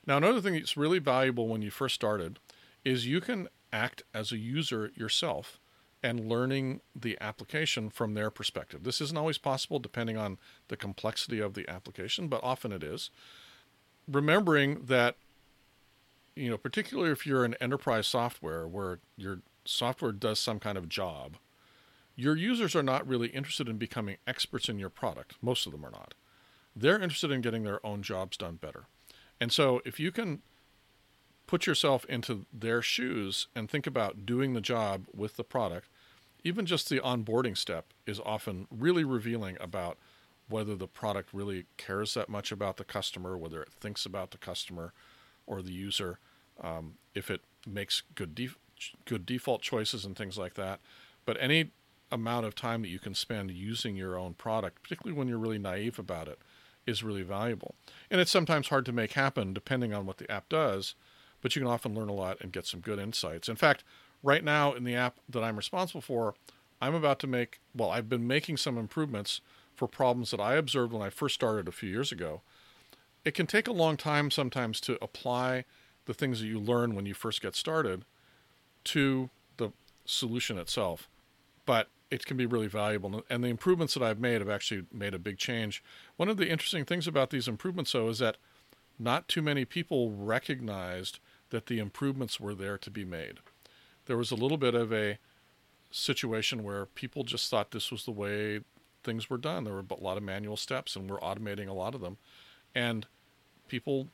Now, 0.06 0.16
another 0.16 0.40
thing 0.40 0.54
that's 0.54 0.76
really 0.76 1.00
valuable 1.00 1.48
when 1.48 1.62
you 1.62 1.70
first 1.70 1.94
started 1.94 2.38
is 2.84 3.06
you 3.06 3.20
can 3.20 3.48
act 3.72 4.02
as 4.14 4.32
a 4.32 4.38
user 4.38 4.92
yourself 4.94 5.58
and 6.02 6.28
learning 6.28 6.80
the 6.94 7.18
application 7.20 7.90
from 7.90 8.14
their 8.14 8.30
perspective. 8.30 8.84
This 8.84 9.00
isn't 9.00 9.18
always 9.18 9.38
possible 9.38 9.78
depending 9.78 10.16
on 10.16 10.38
the 10.68 10.76
complexity 10.76 11.40
of 11.40 11.54
the 11.54 11.68
application, 11.68 12.28
but 12.28 12.42
often 12.42 12.72
it 12.72 12.82
is. 12.82 13.10
Remembering 14.06 14.84
that 14.84 15.16
you 16.38 16.50
know, 16.50 16.56
particularly 16.56 17.10
if 17.10 17.26
you're 17.26 17.44
an 17.44 17.56
enterprise 17.60 18.06
software 18.06 18.66
where 18.66 19.00
your 19.16 19.40
software 19.64 20.12
does 20.12 20.38
some 20.38 20.60
kind 20.60 20.78
of 20.78 20.88
job, 20.88 21.36
your 22.14 22.36
users 22.36 22.74
are 22.74 22.82
not 22.82 23.06
really 23.06 23.28
interested 23.28 23.68
in 23.68 23.76
becoming 23.76 24.16
experts 24.26 24.68
in 24.68 24.78
your 24.78 24.88
product. 24.88 25.34
Most 25.42 25.66
of 25.66 25.72
them 25.72 25.84
are 25.84 25.90
not. 25.90 26.14
They're 26.74 27.00
interested 27.00 27.30
in 27.30 27.40
getting 27.40 27.64
their 27.64 27.84
own 27.84 28.02
jobs 28.02 28.36
done 28.36 28.56
better. 28.56 28.84
And 29.40 29.52
so 29.52 29.80
if 29.84 29.98
you 29.98 30.12
can 30.12 30.42
put 31.46 31.66
yourself 31.66 32.04
into 32.06 32.46
their 32.52 32.82
shoes 32.82 33.48
and 33.54 33.68
think 33.68 33.86
about 33.86 34.26
doing 34.26 34.54
the 34.54 34.60
job 34.60 35.06
with 35.14 35.36
the 35.36 35.44
product, 35.44 35.88
even 36.44 36.66
just 36.66 36.88
the 36.88 37.00
onboarding 37.00 37.56
step 37.56 37.86
is 38.06 38.20
often 38.24 38.66
really 38.70 39.04
revealing 39.04 39.56
about 39.60 39.98
whether 40.48 40.76
the 40.76 40.86
product 40.86 41.30
really 41.32 41.66
cares 41.76 42.14
that 42.14 42.28
much 42.28 42.52
about 42.52 42.76
the 42.76 42.84
customer, 42.84 43.36
whether 43.36 43.62
it 43.62 43.72
thinks 43.72 44.06
about 44.06 44.30
the 44.30 44.38
customer 44.38 44.92
or 45.46 45.62
the 45.62 45.72
user, 45.72 46.18
um, 46.62 46.94
if 47.14 47.30
it 47.30 47.40
makes 47.66 48.02
good 48.14 48.34
def- 48.34 48.58
good 49.04 49.26
default 49.26 49.62
choices 49.62 50.04
and 50.04 50.16
things 50.16 50.38
like 50.38 50.54
that. 50.54 50.80
But 51.24 51.36
any 51.40 51.72
amount 52.10 52.46
of 52.46 52.54
time 52.54 52.82
that 52.82 52.88
you 52.88 52.98
can 52.98 53.14
spend 53.14 53.50
using 53.50 53.96
your 53.96 54.18
own 54.18 54.34
product, 54.34 54.82
particularly 54.82 55.18
when 55.18 55.28
you're 55.28 55.38
really 55.38 55.58
naive 55.58 55.98
about 55.98 56.28
it, 56.28 56.38
is 56.86 57.02
really 57.02 57.22
valuable. 57.22 57.74
And 58.10 58.20
it's 58.20 58.30
sometimes 58.30 58.68
hard 58.68 58.86
to 58.86 58.92
make 58.92 59.12
happen 59.12 59.52
depending 59.52 59.92
on 59.92 60.06
what 60.06 60.18
the 60.18 60.30
app 60.30 60.48
does, 60.48 60.94
but 61.42 61.54
you 61.54 61.60
can 61.60 61.70
often 61.70 61.94
learn 61.94 62.08
a 62.08 62.14
lot 62.14 62.38
and 62.40 62.52
get 62.52 62.66
some 62.66 62.80
good 62.80 62.98
insights. 62.98 63.48
In 63.48 63.56
fact, 63.56 63.84
right 64.22 64.42
now 64.42 64.72
in 64.72 64.84
the 64.84 64.94
app 64.94 65.18
that 65.28 65.44
I'm 65.44 65.56
responsible 65.56 66.00
for, 66.00 66.34
I'm 66.80 66.94
about 66.94 67.18
to 67.20 67.26
make, 67.26 67.60
well, 67.74 67.90
I've 67.90 68.08
been 68.08 68.26
making 68.26 68.56
some 68.56 68.78
improvements 68.78 69.40
for 69.74 69.86
problems 69.86 70.30
that 70.30 70.40
I 70.40 70.54
observed 70.54 70.92
when 70.92 71.02
I 71.02 71.10
first 71.10 71.34
started 71.34 71.68
a 71.68 71.72
few 71.72 71.90
years 71.90 72.10
ago. 72.10 72.40
It 73.24 73.34
can 73.34 73.46
take 73.46 73.68
a 73.68 73.72
long 73.72 73.96
time 73.96 74.30
sometimes 74.30 74.80
to 74.82 74.96
apply 75.02 75.64
the 76.08 76.14
things 76.14 76.40
that 76.40 76.46
you 76.46 76.58
learn 76.58 76.94
when 76.94 77.04
you 77.04 77.12
first 77.12 77.42
get 77.42 77.54
started 77.54 78.02
to 78.82 79.28
the 79.58 79.70
solution 80.06 80.58
itself. 80.58 81.06
But 81.66 81.88
it 82.10 82.24
can 82.24 82.38
be 82.38 82.46
really 82.46 82.66
valuable. 82.66 83.22
And 83.28 83.44
the 83.44 83.48
improvements 83.48 83.92
that 83.92 84.02
I've 84.02 84.18
made 84.18 84.40
have 84.40 84.48
actually 84.48 84.86
made 84.90 85.12
a 85.12 85.18
big 85.18 85.36
change. 85.36 85.84
One 86.16 86.30
of 86.30 86.38
the 86.38 86.48
interesting 86.48 86.86
things 86.86 87.06
about 87.06 87.28
these 87.28 87.46
improvements, 87.46 87.92
though, 87.92 88.08
is 88.08 88.20
that 88.20 88.38
not 88.98 89.28
too 89.28 89.42
many 89.42 89.66
people 89.66 90.10
recognized 90.10 91.18
that 91.50 91.66
the 91.66 91.78
improvements 91.78 92.40
were 92.40 92.54
there 92.54 92.78
to 92.78 92.90
be 92.90 93.04
made. 93.04 93.40
There 94.06 94.16
was 94.16 94.30
a 94.30 94.34
little 94.34 94.56
bit 94.56 94.74
of 94.74 94.90
a 94.90 95.18
situation 95.90 96.64
where 96.64 96.86
people 96.86 97.22
just 97.22 97.50
thought 97.50 97.72
this 97.72 97.92
was 97.92 98.06
the 98.06 98.12
way 98.12 98.60
things 99.04 99.28
were 99.28 99.36
done. 99.36 99.64
There 99.64 99.74
were 99.74 99.84
a 99.90 100.02
lot 100.02 100.16
of 100.16 100.22
manual 100.22 100.56
steps, 100.56 100.96
and 100.96 101.10
we're 101.10 101.20
automating 101.20 101.68
a 101.68 101.74
lot 101.74 101.94
of 101.94 102.00
them. 102.00 102.16
And 102.74 103.06
people 103.68 104.08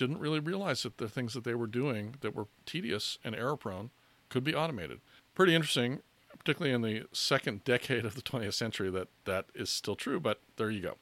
didn't 0.00 0.18
really 0.18 0.40
realize 0.40 0.82
that 0.82 0.96
the 0.96 1.10
things 1.10 1.34
that 1.34 1.44
they 1.44 1.54
were 1.54 1.66
doing 1.66 2.16
that 2.22 2.34
were 2.34 2.46
tedious 2.64 3.18
and 3.22 3.34
error 3.34 3.56
prone 3.56 3.90
could 4.30 4.42
be 4.42 4.54
automated. 4.54 4.98
Pretty 5.34 5.54
interesting, 5.54 6.00
particularly 6.38 6.74
in 6.74 6.80
the 6.80 7.06
second 7.12 7.64
decade 7.64 8.06
of 8.06 8.14
the 8.14 8.22
20th 8.22 8.54
century, 8.54 8.90
that 8.90 9.08
that 9.26 9.46
is 9.54 9.68
still 9.68 9.94
true, 9.94 10.18
but 10.18 10.40
there 10.56 10.70
you 10.70 10.80
go. 10.80 10.96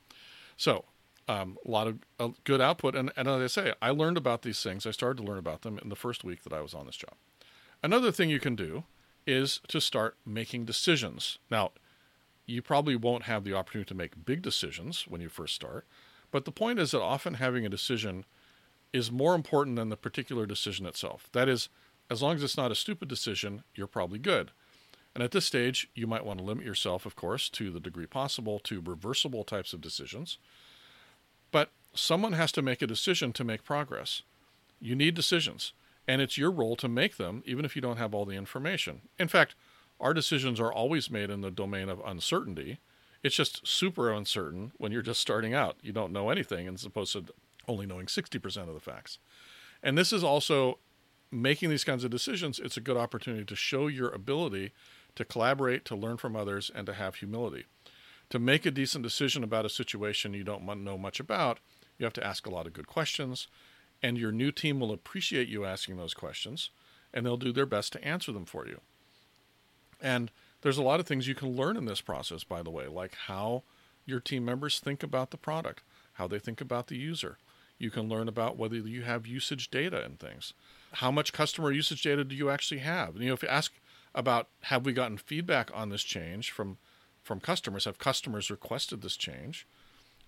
So, 0.56 0.84
um, 1.28 1.58
a 1.64 1.70
lot 1.70 1.86
of 1.86 1.98
uh, 2.18 2.30
good 2.42 2.60
output. 2.60 2.96
And, 2.96 3.12
and 3.16 3.28
as 3.28 3.56
I 3.56 3.62
say, 3.62 3.74
I 3.80 3.90
learned 3.90 4.16
about 4.16 4.42
these 4.42 4.60
things. 4.62 4.84
I 4.84 4.90
started 4.90 5.22
to 5.22 5.28
learn 5.28 5.38
about 5.38 5.62
them 5.62 5.78
in 5.78 5.90
the 5.90 5.96
first 5.96 6.24
week 6.24 6.42
that 6.42 6.52
I 6.52 6.60
was 6.60 6.74
on 6.74 6.86
this 6.86 6.96
job. 6.96 7.14
Another 7.82 8.10
thing 8.10 8.30
you 8.30 8.40
can 8.40 8.56
do 8.56 8.82
is 9.26 9.60
to 9.68 9.80
start 9.80 10.16
making 10.26 10.64
decisions. 10.64 11.38
Now, 11.50 11.70
you 12.46 12.62
probably 12.62 12.96
won't 12.96 13.24
have 13.24 13.44
the 13.44 13.54
opportunity 13.54 13.88
to 13.90 13.94
make 13.94 14.24
big 14.24 14.42
decisions 14.42 15.04
when 15.06 15.20
you 15.20 15.28
first 15.28 15.54
start, 15.54 15.86
but 16.32 16.46
the 16.46 16.50
point 16.50 16.80
is 16.80 16.90
that 16.90 17.02
often 17.02 17.34
having 17.34 17.64
a 17.64 17.68
decision 17.68 18.24
is 18.92 19.12
more 19.12 19.34
important 19.34 19.76
than 19.76 19.88
the 19.88 19.96
particular 19.96 20.46
decision 20.46 20.86
itself. 20.86 21.28
That 21.32 21.48
is, 21.48 21.68
as 22.10 22.22
long 22.22 22.36
as 22.36 22.42
it's 22.42 22.56
not 22.56 22.72
a 22.72 22.76
stupid 22.76 23.08
decision, 23.08 23.64
you're 23.74 23.86
probably 23.86 24.18
good. 24.18 24.50
And 25.14 25.22
at 25.22 25.32
this 25.32 25.44
stage, 25.44 25.90
you 25.94 26.06
might 26.06 26.24
want 26.24 26.38
to 26.38 26.44
limit 26.44 26.64
yourself, 26.64 27.04
of 27.04 27.16
course, 27.16 27.48
to 27.50 27.70
the 27.70 27.80
degree 27.80 28.06
possible 28.06 28.58
to 28.60 28.80
reversible 28.80 29.44
types 29.44 29.72
of 29.72 29.80
decisions. 29.80 30.38
But 31.50 31.70
someone 31.94 32.34
has 32.34 32.52
to 32.52 32.62
make 32.62 32.82
a 32.82 32.86
decision 32.86 33.32
to 33.32 33.44
make 33.44 33.64
progress. 33.64 34.22
You 34.80 34.94
need 34.94 35.14
decisions, 35.14 35.72
and 36.06 36.22
it's 36.22 36.38
your 36.38 36.50
role 36.50 36.76
to 36.76 36.88
make 36.88 37.16
them, 37.16 37.42
even 37.46 37.64
if 37.64 37.74
you 37.74 37.82
don't 37.82 37.96
have 37.96 38.14
all 38.14 38.24
the 38.24 38.36
information. 38.36 39.00
In 39.18 39.28
fact, 39.28 39.54
our 40.00 40.14
decisions 40.14 40.60
are 40.60 40.72
always 40.72 41.10
made 41.10 41.30
in 41.30 41.40
the 41.40 41.50
domain 41.50 41.88
of 41.88 42.00
uncertainty. 42.06 42.78
It's 43.22 43.34
just 43.34 43.66
super 43.66 44.12
uncertain 44.12 44.72
when 44.76 44.92
you're 44.92 45.02
just 45.02 45.20
starting 45.20 45.52
out. 45.52 45.76
You 45.82 45.92
don't 45.92 46.12
know 46.12 46.30
anything, 46.30 46.68
as 46.68 46.80
supposed 46.80 47.12
to 47.14 47.24
only 47.68 47.86
knowing 47.86 48.06
60% 48.06 48.68
of 48.68 48.74
the 48.74 48.80
facts. 48.80 49.18
And 49.82 49.96
this 49.96 50.12
is 50.12 50.24
also 50.24 50.78
making 51.30 51.70
these 51.70 51.84
kinds 51.84 52.04
of 52.04 52.10
decisions, 52.10 52.58
it's 52.58 52.76
a 52.76 52.80
good 52.80 52.96
opportunity 52.96 53.44
to 53.44 53.54
show 53.54 53.86
your 53.86 54.08
ability 54.08 54.72
to 55.14 55.24
collaborate, 55.24 55.84
to 55.84 55.96
learn 55.96 56.16
from 56.16 56.34
others, 56.34 56.70
and 56.74 56.86
to 56.86 56.94
have 56.94 57.16
humility. 57.16 57.66
To 58.30 58.38
make 58.38 58.64
a 58.64 58.70
decent 58.70 59.02
decision 59.02 59.42
about 59.42 59.66
a 59.66 59.70
situation 59.70 60.34
you 60.34 60.44
don't 60.44 60.64
know 60.84 60.98
much 60.98 61.20
about, 61.20 61.58
you 61.98 62.04
have 62.04 62.12
to 62.14 62.26
ask 62.26 62.46
a 62.46 62.50
lot 62.50 62.66
of 62.66 62.72
good 62.72 62.86
questions, 62.86 63.48
and 64.02 64.16
your 64.16 64.32
new 64.32 64.52
team 64.52 64.80
will 64.80 64.92
appreciate 64.92 65.48
you 65.48 65.64
asking 65.64 65.96
those 65.96 66.14
questions, 66.14 66.70
and 67.12 67.26
they'll 67.26 67.36
do 67.36 67.52
their 67.52 67.66
best 67.66 67.92
to 67.92 68.04
answer 68.04 68.32
them 68.32 68.44
for 68.44 68.66
you. 68.66 68.80
And 70.00 70.30
there's 70.60 70.78
a 70.78 70.82
lot 70.82 71.00
of 71.00 71.06
things 71.06 71.26
you 71.26 71.34
can 71.34 71.56
learn 71.56 71.76
in 71.76 71.84
this 71.84 72.00
process, 72.00 72.44
by 72.44 72.62
the 72.62 72.70
way, 72.70 72.86
like 72.86 73.14
how 73.26 73.64
your 74.06 74.20
team 74.20 74.44
members 74.44 74.78
think 74.78 75.02
about 75.02 75.30
the 75.30 75.36
product, 75.36 75.82
how 76.14 76.28
they 76.28 76.38
think 76.38 76.60
about 76.60 76.86
the 76.86 76.96
user. 76.96 77.38
You 77.78 77.90
can 77.90 78.08
learn 78.08 78.28
about 78.28 78.56
whether 78.56 78.76
you 78.76 79.02
have 79.02 79.26
usage 79.26 79.70
data 79.70 80.04
and 80.04 80.18
things. 80.18 80.52
How 80.94 81.10
much 81.10 81.32
customer 81.32 81.70
usage 81.70 82.02
data 82.02 82.24
do 82.24 82.34
you 82.34 82.50
actually 82.50 82.80
have? 82.80 83.10
And, 83.10 83.20
you 83.22 83.28
know, 83.28 83.34
if 83.34 83.42
you 83.42 83.48
ask 83.48 83.72
about 84.14 84.48
have 84.62 84.84
we 84.84 84.92
gotten 84.92 85.16
feedback 85.16 85.70
on 85.72 85.90
this 85.90 86.02
change 86.02 86.50
from 86.50 86.78
from 87.22 87.40
customers, 87.40 87.84
have 87.84 87.98
customers 87.98 88.50
requested 88.50 89.02
this 89.02 89.16
change, 89.16 89.66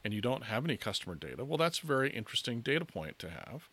and 0.04 0.12
you 0.12 0.21
don't 0.21 0.45
have 0.45 0.64
any 0.64 0.76
customer 0.76 1.14
data, 1.14 1.45
well, 1.47 1.57
that's 1.57 1.83
a 1.83 1.87
very 1.87 2.11
interesting 2.11 2.61
data 2.61 2.85
point 2.85 3.19
to 3.19 3.30
have. 3.30 3.71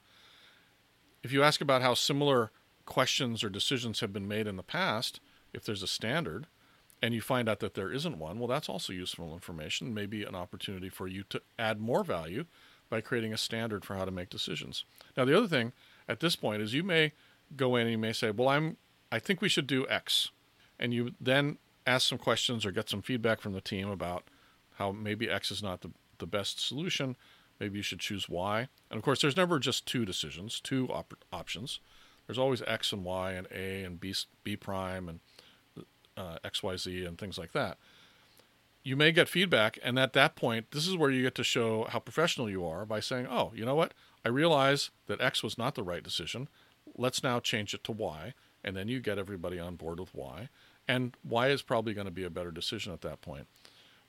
If 1.23 1.33
you 1.33 1.43
ask 1.43 1.59
about 1.59 1.81
how 1.81 1.93
similar 1.93 2.51
questions 2.85 3.43
or 3.43 3.49
decisions 3.49 3.99
have 3.99 4.13
been 4.13 4.29
made 4.29 4.47
in 4.47 4.55
the 4.55 4.63
past, 4.63 5.19
if 5.51 5.65
there's 5.65 5.83
a 5.83 5.87
standard, 5.87 6.47
and 7.01 7.13
you 7.13 7.19
find 7.19 7.49
out 7.49 7.59
that 7.59 7.73
there 7.73 7.91
isn't 7.91 8.17
one, 8.17 8.39
well, 8.39 8.47
that's 8.47 8.69
also 8.69 8.93
useful 8.93 9.33
information, 9.33 9.93
maybe 9.93 10.23
an 10.23 10.35
opportunity 10.35 10.87
for 10.87 11.07
you 11.07 11.23
to 11.29 11.41
add 11.59 11.81
more 11.81 12.05
value 12.05 12.45
by 12.89 13.01
creating 13.01 13.33
a 13.33 13.37
standard 13.37 13.85
for 13.85 13.95
how 13.95 14.05
to 14.05 14.11
make 14.11 14.29
decisions. 14.29 14.85
Now, 15.15 15.25
the 15.25 15.37
other 15.37 15.47
thing 15.47 15.73
at 16.07 16.19
this 16.19 16.35
point 16.35 16.61
is 16.61 16.73
you 16.73 16.83
may 16.83 17.13
go 17.55 17.75
in 17.75 17.83
and 17.83 17.91
you 17.91 17.97
may 17.97 18.13
say, 18.13 18.31
well, 18.31 18.49
I'm, 18.49 18.77
I 19.11 19.19
think 19.19 19.41
we 19.41 19.49
should 19.49 19.67
do 19.67 19.87
X. 19.87 20.29
And 20.79 20.93
you 20.93 21.11
then 21.19 21.57
ask 21.85 22.07
some 22.07 22.17
questions 22.17 22.65
or 22.65 22.71
get 22.71 22.89
some 22.89 23.01
feedback 23.01 23.41
from 23.41 23.53
the 23.53 23.61
team 23.61 23.89
about 23.89 24.23
how 24.75 24.91
maybe 24.91 25.29
X 25.29 25.49
is 25.51 25.63
not 25.63 25.81
the, 25.81 25.91
the 26.19 26.27
best 26.27 26.59
solution. 26.59 27.15
Maybe 27.59 27.77
you 27.77 27.83
should 27.83 27.99
choose 27.99 28.29
Y. 28.29 28.67
And 28.91 28.97
of 28.97 29.03
course, 29.03 29.21
there's 29.21 29.37
never 29.37 29.57
just 29.59 29.85
two 29.85 30.05
decisions, 30.05 30.59
two 30.59 30.87
op- 30.89 31.23
options. 31.33 31.79
There's 32.27 32.37
always 32.37 32.61
X 32.63 32.91
and 32.91 33.03
Y 33.03 33.31
and 33.31 33.47
A 33.51 33.83
and 33.83 33.99
B, 33.99 34.13
B 34.43 34.55
prime 34.55 35.09
and 35.09 35.19
uh, 36.15 36.37
XYZ 36.43 37.07
and 37.07 37.17
things 37.17 37.37
like 37.37 37.53
that. 37.53 37.77
You 38.87 38.95
may 38.95 39.11
get 39.11 39.27
feedback, 39.27 39.77
and 39.83 39.99
at 39.99 40.13
that 40.13 40.37
point, 40.37 40.71
this 40.71 40.87
is 40.87 40.95
where 40.95 41.09
you 41.11 41.21
get 41.21 41.35
to 41.35 41.43
show 41.43 41.87
how 41.89 41.99
professional 41.99 42.49
you 42.49 42.65
are 42.65 42.85
by 42.85 43.01
saying, 43.01 43.27
Oh, 43.29 43.51
you 43.53 43.65
know 43.65 43.75
what? 43.75 43.93
I 44.23 44.29
realize 44.29 44.91
that 45.07 45.19
X 45.19 45.43
was 45.43 45.57
not 45.57 45.75
the 45.75 45.83
right 45.83 46.01
decision. 46.01 46.47
Let's 46.95 47.21
now 47.21 47.41
change 47.41 47.73
it 47.73 47.83
to 47.83 47.91
Y. 47.91 48.33
And 48.63 48.77
then 48.77 48.87
you 48.87 49.01
get 49.01 49.17
everybody 49.19 49.59
on 49.59 49.75
board 49.75 49.99
with 49.99 50.15
Y. 50.15 50.47
And 50.87 51.17
Y 51.27 51.49
is 51.49 51.63
probably 51.63 51.93
going 51.93 52.07
to 52.07 52.11
be 52.11 52.23
a 52.23 52.29
better 52.29 52.49
decision 52.49 52.93
at 52.93 53.01
that 53.01 53.19
point. 53.19 53.47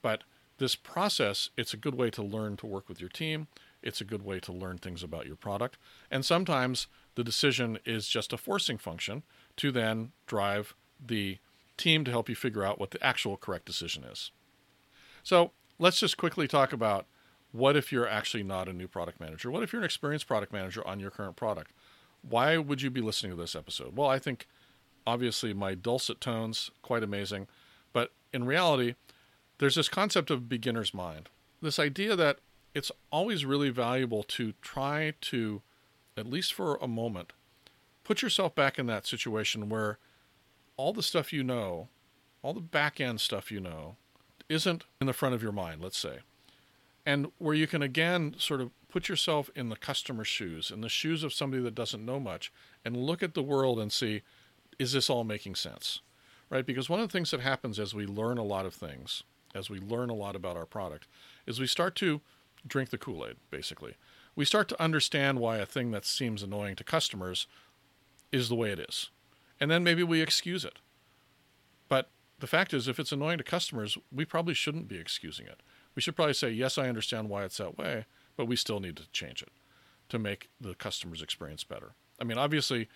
But 0.00 0.22
this 0.58 0.76
process, 0.76 1.50
it's 1.56 1.74
a 1.74 1.76
good 1.76 1.96
way 1.96 2.08
to 2.10 2.22
learn 2.22 2.56
to 2.58 2.66
work 2.66 2.88
with 2.88 3.00
your 3.00 3.10
team. 3.10 3.48
It's 3.82 4.00
a 4.00 4.04
good 4.04 4.24
way 4.24 4.38
to 4.38 4.52
learn 4.52 4.78
things 4.78 5.02
about 5.02 5.26
your 5.26 5.34
product. 5.34 5.76
And 6.08 6.24
sometimes 6.24 6.86
the 7.16 7.24
decision 7.24 7.80
is 7.84 8.06
just 8.06 8.32
a 8.32 8.38
forcing 8.38 8.78
function 8.78 9.24
to 9.56 9.72
then 9.72 10.12
drive 10.28 10.76
the 11.04 11.38
team 11.76 12.04
to 12.04 12.12
help 12.12 12.28
you 12.28 12.36
figure 12.36 12.62
out 12.62 12.78
what 12.78 12.92
the 12.92 13.04
actual 13.04 13.36
correct 13.36 13.64
decision 13.64 14.04
is. 14.04 14.30
So 15.28 15.50
let's 15.78 16.00
just 16.00 16.16
quickly 16.16 16.48
talk 16.48 16.72
about 16.72 17.04
what 17.52 17.76
if 17.76 17.92
you're 17.92 18.08
actually 18.08 18.44
not 18.44 18.66
a 18.66 18.72
new 18.72 18.88
product 18.88 19.20
manager? 19.20 19.50
What 19.50 19.62
if 19.62 19.74
you're 19.74 19.82
an 19.82 19.84
experienced 19.84 20.26
product 20.26 20.54
manager 20.54 20.82
on 20.86 21.00
your 21.00 21.10
current 21.10 21.36
product? 21.36 21.72
Why 22.22 22.56
would 22.56 22.80
you 22.80 22.88
be 22.88 23.02
listening 23.02 23.32
to 23.32 23.36
this 23.36 23.54
episode? 23.54 23.94
Well, 23.94 24.08
I 24.08 24.18
think 24.18 24.48
obviously 25.06 25.52
my 25.52 25.74
dulcet 25.74 26.22
tones, 26.22 26.70
quite 26.80 27.02
amazing. 27.02 27.46
But 27.92 28.12
in 28.32 28.44
reality, 28.44 28.94
there's 29.58 29.74
this 29.74 29.90
concept 29.90 30.30
of 30.30 30.48
beginner's 30.48 30.94
mind. 30.94 31.28
This 31.60 31.78
idea 31.78 32.16
that 32.16 32.38
it's 32.74 32.90
always 33.12 33.44
really 33.44 33.68
valuable 33.68 34.22
to 34.22 34.54
try 34.62 35.12
to, 35.20 35.60
at 36.16 36.24
least 36.24 36.54
for 36.54 36.76
a 36.76 36.88
moment, 36.88 37.34
put 38.02 38.22
yourself 38.22 38.54
back 38.54 38.78
in 38.78 38.86
that 38.86 39.06
situation 39.06 39.68
where 39.68 39.98
all 40.78 40.94
the 40.94 41.02
stuff 41.02 41.34
you 41.34 41.44
know, 41.44 41.88
all 42.40 42.54
the 42.54 42.62
back 42.62 42.98
end 42.98 43.20
stuff 43.20 43.52
you 43.52 43.60
know, 43.60 43.96
isn't 44.48 44.84
in 45.00 45.06
the 45.06 45.12
front 45.12 45.34
of 45.34 45.42
your 45.42 45.52
mind, 45.52 45.82
let's 45.82 45.98
say. 45.98 46.18
And 47.04 47.32
where 47.38 47.54
you 47.54 47.66
can 47.66 47.82
again 47.82 48.34
sort 48.38 48.60
of 48.60 48.70
put 48.88 49.08
yourself 49.08 49.50
in 49.54 49.68
the 49.68 49.76
customer's 49.76 50.28
shoes, 50.28 50.70
in 50.70 50.80
the 50.80 50.88
shoes 50.88 51.22
of 51.22 51.32
somebody 51.32 51.62
that 51.62 51.74
doesn't 51.74 52.04
know 52.04 52.20
much, 52.20 52.52
and 52.84 52.96
look 52.96 53.22
at 53.22 53.34
the 53.34 53.42
world 53.42 53.78
and 53.78 53.92
see, 53.92 54.22
is 54.78 54.92
this 54.92 55.10
all 55.10 55.24
making 55.24 55.54
sense? 55.54 56.00
Right? 56.50 56.64
Because 56.64 56.88
one 56.88 57.00
of 57.00 57.08
the 57.08 57.12
things 57.12 57.30
that 57.30 57.40
happens 57.40 57.78
as 57.78 57.94
we 57.94 58.06
learn 58.06 58.38
a 58.38 58.42
lot 58.42 58.66
of 58.66 58.74
things, 58.74 59.22
as 59.54 59.68
we 59.68 59.78
learn 59.78 60.10
a 60.10 60.14
lot 60.14 60.36
about 60.36 60.56
our 60.56 60.66
product, 60.66 61.06
is 61.46 61.60
we 61.60 61.66
start 61.66 61.94
to 61.96 62.20
drink 62.66 62.90
the 62.90 62.98
Kool 62.98 63.26
Aid, 63.26 63.36
basically. 63.50 63.94
We 64.34 64.44
start 64.44 64.68
to 64.68 64.82
understand 64.82 65.40
why 65.40 65.58
a 65.58 65.66
thing 65.66 65.90
that 65.90 66.04
seems 66.04 66.42
annoying 66.42 66.76
to 66.76 66.84
customers 66.84 67.46
is 68.32 68.48
the 68.48 68.54
way 68.54 68.70
it 68.70 68.78
is. 68.78 69.10
And 69.60 69.70
then 69.70 69.82
maybe 69.82 70.02
we 70.02 70.22
excuse 70.22 70.64
it. 70.64 70.78
The 72.40 72.46
fact 72.46 72.72
is, 72.72 72.86
if 72.86 73.00
it's 73.00 73.12
annoying 73.12 73.38
to 73.38 73.44
customers, 73.44 73.98
we 74.12 74.24
probably 74.24 74.54
shouldn't 74.54 74.88
be 74.88 74.98
excusing 74.98 75.46
it. 75.46 75.60
We 75.94 76.02
should 76.02 76.14
probably 76.14 76.34
say, 76.34 76.50
yes, 76.50 76.78
I 76.78 76.88
understand 76.88 77.28
why 77.28 77.44
it's 77.44 77.56
that 77.56 77.76
way, 77.76 78.04
but 78.36 78.46
we 78.46 78.54
still 78.54 78.78
need 78.78 78.96
to 78.96 79.10
change 79.10 79.42
it 79.42 79.50
to 80.08 80.18
make 80.18 80.48
the 80.60 80.74
customer's 80.74 81.22
experience 81.22 81.64
better. 81.64 81.92
I 82.20 82.24
mean, 82.24 82.38
obviously, 82.38 82.88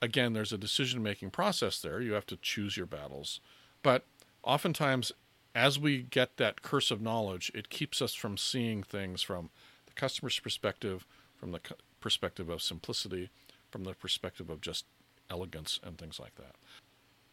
again, 0.00 0.32
there's 0.32 0.52
a 0.52 0.58
decision 0.58 1.02
making 1.02 1.30
process 1.30 1.80
there. 1.80 2.00
You 2.00 2.12
have 2.12 2.26
to 2.26 2.36
choose 2.36 2.76
your 2.76 2.86
battles. 2.86 3.40
But 3.82 4.06
oftentimes, 4.42 5.12
as 5.54 5.78
we 5.78 6.02
get 6.02 6.36
that 6.38 6.62
curse 6.62 6.90
of 6.90 7.00
knowledge, 7.00 7.50
it 7.54 7.68
keeps 7.68 8.00
us 8.00 8.14
from 8.14 8.36
seeing 8.36 8.82
things 8.82 9.22
from 9.22 9.50
the 9.86 9.92
customer's 9.92 10.38
perspective, 10.38 11.06
from 11.36 11.52
the 11.52 11.60
perspective 12.00 12.48
of 12.48 12.62
simplicity, 12.62 13.30
from 13.70 13.84
the 13.84 13.94
perspective 13.94 14.48
of 14.48 14.60
just 14.60 14.84
elegance 15.28 15.78
and 15.82 15.98
things 15.98 16.18
like 16.18 16.34
that. 16.36 16.54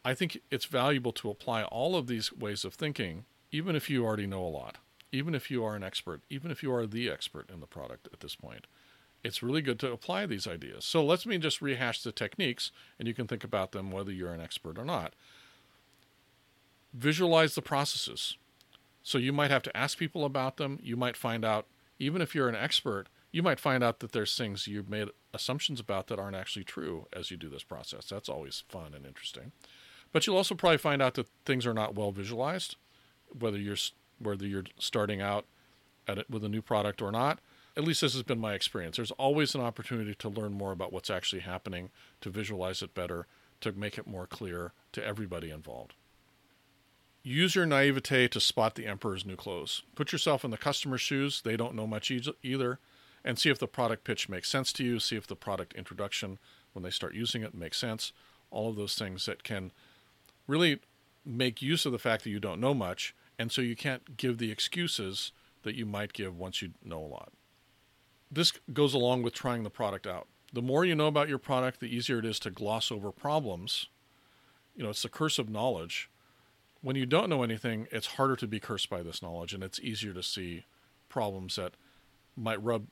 I 0.08 0.14
think 0.14 0.40
it's 0.50 0.64
valuable 0.64 1.12
to 1.12 1.30
apply 1.30 1.64
all 1.64 1.98
of 1.98 2.08
these 2.08 2.32
ways 2.32 2.64
of 2.64 2.74
thinking, 2.74 3.26
even 3.52 3.76
if 3.76 3.90
you 3.90 4.06
already 4.06 4.26
know 4.26 4.42
a 4.42 4.48
lot, 4.48 4.78
even 5.12 5.36
if 5.36 5.52
you 5.52 5.66
are 5.66 5.76
an 5.76 5.84
expert, 5.84 6.22
even 6.30 6.50
if 6.50 6.64
you 6.64 6.74
are 6.74 6.88
the 6.88 7.10
expert 7.10 7.50
in 7.54 7.60
the 7.60 7.68
product 7.68 8.08
at 8.14 8.22
this 8.22 8.34
point. 8.34 8.68
It's 9.22 9.44
really 9.44 9.62
good 9.62 9.80
to 9.80 9.92
apply 9.92 10.26
these 10.26 10.48
ideas. 10.48 10.86
So 10.86 11.04
let 11.04 11.26
me 11.26 11.38
just 11.40 11.62
rehash 11.62 12.04
the 12.04 12.14
techniques, 12.14 12.72
and 12.98 13.06
you 13.06 13.14
can 13.14 13.28
think 13.28 13.44
about 13.44 13.74
them 13.74 13.92
whether 13.92 14.10
you're 14.10 14.32
an 14.32 14.40
expert 14.40 14.80
or 14.80 14.86
not. 14.86 15.14
Visualize 16.94 17.56
the 17.56 17.62
processes. 17.62 18.38
So 19.04 19.18
you 19.18 19.34
might 19.34 19.52
have 19.52 19.64
to 19.64 19.76
ask 19.76 19.98
people 19.98 20.24
about 20.24 20.56
them. 20.56 20.80
You 20.82 20.96
might 20.96 21.18
find 21.18 21.44
out, 21.44 21.68
even 22.00 22.22
if 22.22 22.34
you're 22.34 22.48
an 22.48 22.56
expert, 22.56 23.08
you 23.34 23.44
might 23.44 23.60
find 23.60 23.84
out 23.84 24.00
that 24.00 24.14
there's 24.14 24.38
things 24.38 24.68
you've 24.68 24.90
made 24.90 25.10
assumptions 25.34 25.82
about 25.82 26.08
that 26.08 26.18
aren't 26.18 26.38
actually 26.38 26.64
true 26.64 27.08
as 27.12 27.30
you 27.30 27.36
do 27.36 27.50
this 27.50 27.64
process. 27.64 28.08
That's 28.08 28.30
always 28.30 28.64
fun 28.70 28.94
and 28.94 29.06
interesting. 29.06 29.52
But 30.12 30.26
you'll 30.26 30.38
also 30.38 30.56
probably 30.56 30.78
find 30.78 31.02
out 31.02 31.16
that 31.16 31.28
things 31.46 31.66
are 31.66 31.74
not 31.74 31.96
well 31.96 32.12
visualized, 32.12 32.76
whether 33.38 33.58
you're 33.58 33.78
whether 34.20 34.48
you're 34.48 34.64
starting 34.80 35.22
out 35.22 35.46
at 36.08 36.18
it 36.18 36.30
with 36.30 36.44
a 36.44 36.50
new 36.50 36.62
product 36.62 37.02
or 37.02 37.12
not. 37.12 37.40
At 37.76 37.84
least 37.84 38.02
this 38.02 38.14
has 38.14 38.24
been 38.24 38.40
my 38.40 38.54
experience. 38.54 38.96
There's 38.96 39.12
always 39.12 39.54
an 39.54 39.62
opportunity 39.62 40.16
to 40.16 40.30
learn 40.30 40.54
more 40.54 40.72
about 40.72 40.92
what's 40.92 41.12
actually 41.12 41.42
happening, 41.42 41.92
to 42.22 42.32
visualize 42.32 42.82
it 42.82 42.96
better, 42.96 43.28
to 43.62 43.72
make 43.72 44.00
it 44.00 44.08
more 44.08 44.26
clear 44.26 44.74
to 44.94 45.06
everybody 45.06 45.52
involved. 45.52 45.94
Use 47.22 47.56
your 47.56 47.66
naivete 47.68 48.30
to 48.30 48.40
spot 48.40 48.76
the 48.76 48.88
emperor's 48.88 49.26
new 49.26 49.36
clothes. 49.36 49.84
Put 49.94 50.12
yourself 50.12 50.44
in 50.44 50.50
the 50.50 50.58
customer's 50.58 51.02
shoes. 51.02 51.42
They 51.42 51.58
don't 51.58 51.76
know 51.76 51.86
much 51.86 52.10
either 52.10 52.80
and 53.24 53.38
see 53.38 53.50
if 53.50 53.60
the 53.60 53.68
product 53.68 54.06
pitch 54.06 54.30
makes 54.30 54.50
sense 54.50 54.72
to 54.74 54.84
you, 54.84 55.00
see 55.00 55.18
if 55.18 55.28
the 55.28 55.36
product 55.36 55.74
introduction, 55.74 56.40
when 56.74 56.84
they 56.84 56.90
start 56.90 57.14
using 57.14 57.44
it, 57.44 57.54
makes 57.54 57.78
sense. 57.78 58.14
All 58.50 58.70
of 58.70 58.78
those 58.78 58.96
things 58.96 59.26
that 59.26 59.44
can 59.44 59.72
really 60.48 60.80
make 61.26 61.62
use 61.62 61.86
of 61.86 61.92
the 61.92 62.00
fact 62.00 62.24
that 62.24 62.30
you 62.30 62.40
don't 62.40 62.62
know 62.62 62.74
much, 62.74 63.14
and 63.38 63.52
so 63.52 63.62
you 63.62 63.76
can't 63.76 64.18
give 64.18 64.38
the 64.38 64.52
excuses 64.52 65.32
that 65.64 65.76
you 65.76 65.86
might 65.86 66.14
give 66.14 66.38
once 66.38 66.62
you 66.62 66.72
know 66.84 67.00
a 67.00 67.06
lot. 67.06 67.32
This 68.32 68.54
goes 68.74 68.94
along 68.94 69.24
with 69.24 69.34
trying 69.34 69.64
the 69.64 69.70
product 69.70 70.08
out. 70.08 70.28
The 70.54 70.62
more 70.62 70.86
you 70.86 70.96
know 70.96 71.08
about 71.08 71.30
your 71.30 71.38
product, 71.38 71.80
the 71.80 71.94
easier 71.94 72.20
it 72.20 72.26
is 72.26 72.40
to 72.40 72.50
gloss 72.50 72.92
over 72.92 73.12
problems. 73.12 73.88
You 74.76 74.84
know, 74.84 74.90
it's 74.90 75.02
the 75.02 75.10
curse 75.10 75.38
of 75.38 75.50
knowledge. 75.50 76.10
When 76.82 76.96
you 76.96 77.06
don't 77.06 77.30
know 77.30 77.44
anything, 77.44 77.88
it's 77.92 78.08
harder 78.08 78.36
to 78.38 78.48
be 78.48 78.60
cursed 78.60 78.90
by 78.90 79.02
this 79.02 79.22
knowledge, 79.22 79.54
and 79.54 79.64
it's 79.64 79.80
easier 79.80 80.14
to 80.14 80.24
see 80.24 80.66
problems 81.10 81.56
that 81.56 81.74
might 82.36 82.64
rub 82.64 82.88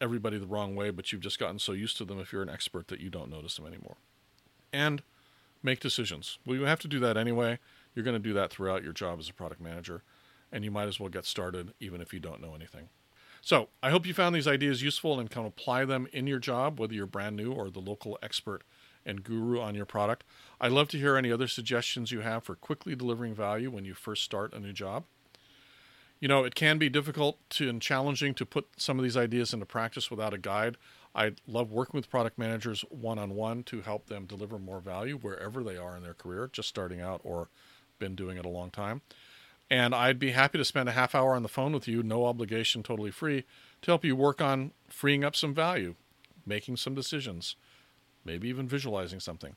everybody 0.00 0.38
the 0.38 0.46
wrong 0.46 0.74
way, 0.74 0.90
but 0.90 1.12
you've 1.12 1.22
just 1.22 1.38
gotten 1.38 1.58
so 1.58 1.72
used 1.72 1.96
to 1.96 2.04
them 2.04 2.20
if 2.20 2.32
you're 2.32 2.42
an 2.42 2.48
expert 2.48 2.88
that 2.88 3.00
you 3.00 3.08
don't 3.08 3.30
notice 3.30 3.56
them 3.56 3.66
anymore. 3.66 3.96
And 4.72 5.02
make 5.62 5.80
decisions. 5.80 6.38
Well, 6.44 6.56
you 6.56 6.64
have 6.64 6.80
to 6.80 6.88
do 6.88 6.98
that 7.00 7.16
anyway. 7.16 7.58
You're 7.94 8.04
going 8.04 8.20
to 8.20 8.28
do 8.28 8.34
that 8.34 8.50
throughout 8.50 8.82
your 8.82 8.92
job 8.92 9.18
as 9.18 9.28
a 9.28 9.34
product 9.34 9.60
manager, 9.60 10.02
and 10.50 10.64
you 10.64 10.70
might 10.70 10.88
as 10.88 10.98
well 10.98 11.08
get 11.08 11.24
started 11.24 11.74
even 11.80 12.00
if 12.00 12.12
you 12.12 12.20
don't 12.20 12.40
know 12.40 12.54
anything. 12.54 12.88
So, 13.40 13.68
I 13.82 13.90
hope 13.90 14.06
you 14.06 14.14
found 14.14 14.34
these 14.34 14.46
ideas 14.46 14.82
useful 14.82 15.18
and 15.18 15.28
can 15.28 15.44
apply 15.44 15.84
them 15.84 16.06
in 16.12 16.26
your 16.26 16.38
job, 16.38 16.78
whether 16.78 16.94
you're 16.94 17.06
brand 17.06 17.36
new 17.36 17.52
or 17.52 17.70
the 17.70 17.80
local 17.80 18.16
expert 18.22 18.62
and 19.04 19.24
guru 19.24 19.60
on 19.60 19.74
your 19.74 19.84
product. 19.84 20.22
I'd 20.60 20.70
love 20.70 20.88
to 20.88 20.98
hear 20.98 21.16
any 21.16 21.32
other 21.32 21.48
suggestions 21.48 22.12
you 22.12 22.20
have 22.20 22.44
for 22.44 22.54
quickly 22.54 22.94
delivering 22.94 23.34
value 23.34 23.68
when 23.68 23.84
you 23.84 23.94
first 23.94 24.22
start 24.22 24.54
a 24.54 24.60
new 24.60 24.72
job 24.72 25.04
you 26.22 26.28
know, 26.28 26.44
it 26.44 26.54
can 26.54 26.78
be 26.78 26.88
difficult 26.88 27.36
to, 27.50 27.68
and 27.68 27.82
challenging 27.82 28.32
to 28.34 28.46
put 28.46 28.68
some 28.76 28.96
of 28.96 29.02
these 29.02 29.16
ideas 29.16 29.52
into 29.52 29.66
practice 29.66 30.08
without 30.08 30.32
a 30.32 30.38
guide. 30.38 30.76
I 31.14 31.32
love 31.46 31.70
working 31.70 31.98
with 31.98 32.10
product 32.10 32.38
managers 32.38 32.84
one 32.88 33.18
on 33.18 33.34
one 33.34 33.64
to 33.64 33.82
help 33.82 34.06
them 34.06 34.24
deliver 34.24 34.58
more 34.58 34.80
value 34.80 35.18
wherever 35.18 35.62
they 35.62 35.76
are 35.76 35.96
in 35.96 36.02
their 36.02 36.14
career, 36.14 36.48
just 36.52 36.68
starting 36.68 37.00
out 37.00 37.20
or 37.22 37.48
been 37.98 38.14
doing 38.14 38.38
it 38.38 38.46
a 38.46 38.50
long 38.50 38.70
time. 38.70 39.02
And 39.70 39.94
I'd 39.94 40.18
be 40.18 40.32
happy 40.32 40.58
to 40.58 40.64
spend 40.64 40.88
a 40.88 40.92
half 40.92 41.14
hour 41.14 41.34
on 41.34 41.42
the 41.42 41.48
phone 41.48 41.72
with 41.72 41.88
you, 41.88 42.02
no 42.02 42.26
obligation, 42.26 42.82
totally 42.82 43.10
free, 43.10 43.44
to 43.82 43.90
help 43.90 44.04
you 44.04 44.16
work 44.16 44.40
on 44.40 44.72
freeing 44.88 45.24
up 45.24 45.36
some 45.36 45.54
value, 45.54 45.94
making 46.46 46.76
some 46.76 46.94
decisions, 46.94 47.56
maybe 48.24 48.48
even 48.48 48.68
visualizing 48.68 49.20
something. 49.20 49.56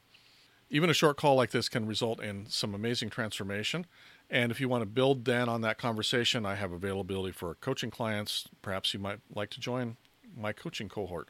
Even 0.69 0.89
a 0.89 0.93
short 0.93 1.17
call 1.17 1.35
like 1.35 1.51
this 1.51 1.69
can 1.69 1.85
result 1.85 2.21
in 2.21 2.47
some 2.47 2.73
amazing 2.73 3.09
transformation. 3.09 3.85
And 4.29 4.51
if 4.51 4.59
you 4.59 4.67
want 4.67 4.81
to 4.81 4.87
build 4.87 5.25
then 5.25 5.47
on 5.47 5.61
that 5.61 5.77
conversation, 5.77 6.45
I 6.45 6.55
have 6.55 6.71
availability 6.71 7.31
for 7.31 7.55
coaching 7.55 7.91
clients. 7.91 8.47
Perhaps 8.61 8.93
you 8.93 8.99
might 8.99 9.19
like 9.33 9.51
to 9.51 9.59
join 9.59 9.97
my 10.35 10.53
coaching 10.53 10.89
cohort. 10.89 11.29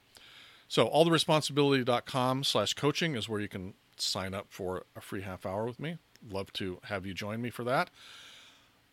So 0.67 0.87
alltheresponsibility.com 0.89 2.43
slash 2.43 2.73
coaching 2.73 3.15
is 3.15 3.29
where 3.29 3.39
you 3.39 3.47
can 3.47 3.75
sign 3.97 4.33
up 4.33 4.47
for 4.49 4.85
a 4.95 5.01
free 5.01 5.21
half 5.21 5.45
hour 5.45 5.65
with 5.65 5.79
me. 5.79 5.97
Love 6.27 6.51
to 6.53 6.79
have 6.85 7.05
you 7.05 7.13
join 7.13 7.41
me 7.41 7.49
for 7.49 7.63
that. 7.63 7.89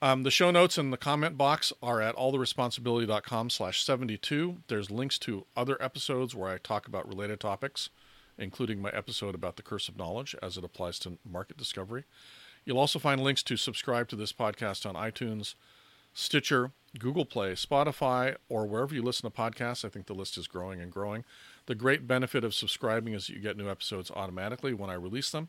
Um, 0.02 0.24
the 0.24 0.32
show 0.32 0.50
notes 0.50 0.78
in 0.78 0.90
the 0.90 0.96
comment 0.96 1.38
box 1.38 1.72
are 1.80 2.00
at 2.00 2.16
alltheresponsibility.com 2.16 3.50
slash 3.50 3.84
72. 3.84 4.58
There's 4.66 4.90
links 4.90 5.16
to 5.20 5.46
other 5.56 5.80
episodes 5.80 6.34
where 6.34 6.50
I 6.50 6.58
talk 6.58 6.88
about 6.88 7.06
related 7.06 7.38
topics, 7.38 7.88
including 8.36 8.82
my 8.82 8.90
episode 8.90 9.34
about 9.34 9.54
the 9.54 9.62
curse 9.62 9.88
of 9.88 9.96
knowledge 9.96 10.34
as 10.42 10.56
it 10.56 10.64
applies 10.64 10.98
to 11.00 11.18
market 11.24 11.56
discovery. 11.56 12.02
You'll 12.64 12.80
also 12.80 12.98
find 12.98 13.20
links 13.20 13.44
to 13.44 13.56
subscribe 13.56 14.08
to 14.08 14.16
this 14.16 14.32
podcast 14.32 14.86
on 14.86 14.96
iTunes, 14.96 15.54
Stitcher, 16.12 16.72
Google 16.98 17.24
Play, 17.24 17.52
Spotify, 17.52 18.36
or 18.48 18.66
wherever 18.66 18.94
you 18.94 19.02
listen 19.02 19.30
to 19.30 19.36
podcasts. 19.36 19.84
I 19.84 19.88
think 19.88 20.06
the 20.06 20.14
list 20.14 20.36
is 20.36 20.46
growing 20.46 20.80
and 20.80 20.92
growing. 20.92 21.24
The 21.66 21.74
great 21.74 22.06
benefit 22.06 22.44
of 22.44 22.54
subscribing 22.54 23.14
is 23.14 23.28
you 23.28 23.38
get 23.38 23.56
new 23.56 23.70
episodes 23.70 24.10
automatically 24.10 24.74
when 24.74 24.90
I 24.90 24.94
release 24.94 25.30
them. 25.30 25.48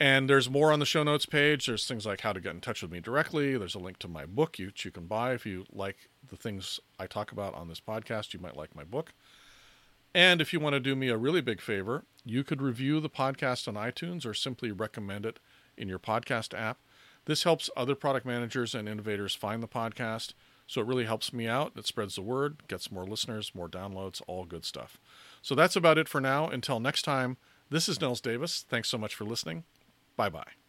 And 0.00 0.30
there's 0.30 0.48
more 0.48 0.72
on 0.72 0.78
the 0.78 0.86
show 0.86 1.02
notes 1.02 1.26
page. 1.26 1.66
There's 1.66 1.86
things 1.86 2.06
like 2.06 2.20
how 2.20 2.32
to 2.32 2.40
get 2.40 2.54
in 2.54 2.60
touch 2.60 2.82
with 2.82 2.92
me 2.92 3.00
directly. 3.00 3.58
There's 3.58 3.74
a 3.74 3.80
link 3.80 3.98
to 3.98 4.08
my 4.08 4.26
book, 4.26 4.56
which 4.58 4.84
you 4.84 4.92
can 4.92 5.06
buy 5.06 5.34
if 5.34 5.44
you 5.44 5.66
like 5.72 6.08
the 6.26 6.36
things 6.36 6.78
I 6.98 7.06
talk 7.06 7.32
about 7.32 7.54
on 7.54 7.68
this 7.68 7.80
podcast. 7.80 8.32
You 8.32 8.40
might 8.40 8.56
like 8.56 8.76
my 8.76 8.84
book. 8.84 9.12
And 10.14 10.40
if 10.40 10.52
you 10.52 10.60
want 10.60 10.74
to 10.74 10.80
do 10.80 10.96
me 10.96 11.08
a 11.08 11.16
really 11.16 11.40
big 11.40 11.60
favor, 11.60 12.04
you 12.24 12.44
could 12.44 12.62
review 12.62 13.00
the 13.00 13.10
podcast 13.10 13.68
on 13.68 13.74
iTunes 13.74 14.24
or 14.24 14.34
simply 14.34 14.70
recommend 14.70 15.26
it 15.26 15.40
in 15.76 15.88
your 15.88 15.98
podcast 15.98 16.58
app. 16.58 16.78
This 17.28 17.42
helps 17.42 17.68
other 17.76 17.94
product 17.94 18.24
managers 18.24 18.74
and 18.74 18.88
innovators 18.88 19.34
find 19.34 19.62
the 19.62 19.68
podcast. 19.68 20.32
So 20.66 20.80
it 20.80 20.86
really 20.86 21.04
helps 21.04 21.30
me 21.30 21.46
out. 21.46 21.72
It 21.76 21.86
spreads 21.86 22.14
the 22.14 22.22
word, 22.22 22.66
gets 22.68 22.90
more 22.90 23.06
listeners, 23.06 23.52
more 23.54 23.68
downloads, 23.68 24.22
all 24.26 24.46
good 24.46 24.64
stuff. 24.64 24.98
So 25.42 25.54
that's 25.54 25.76
about 25.76 25.98
it 25.98 26.08
for 26.08 26.22
now. 26.22 26.48
Until 26.48 26.80
next 26.80 27.02
time, 27.02 27.36
this 27.68 27.86
is 27.86 28.00
Nils 28.00 28.22
Davis. 28.22 28.64
Thanks 28.66 28.88
so 28.88 28.96
much 28.96 29.14
for 29.14 29.24
listening. 29.24 29.64
Bye 30.16 30.30
bye. 30.30 30.67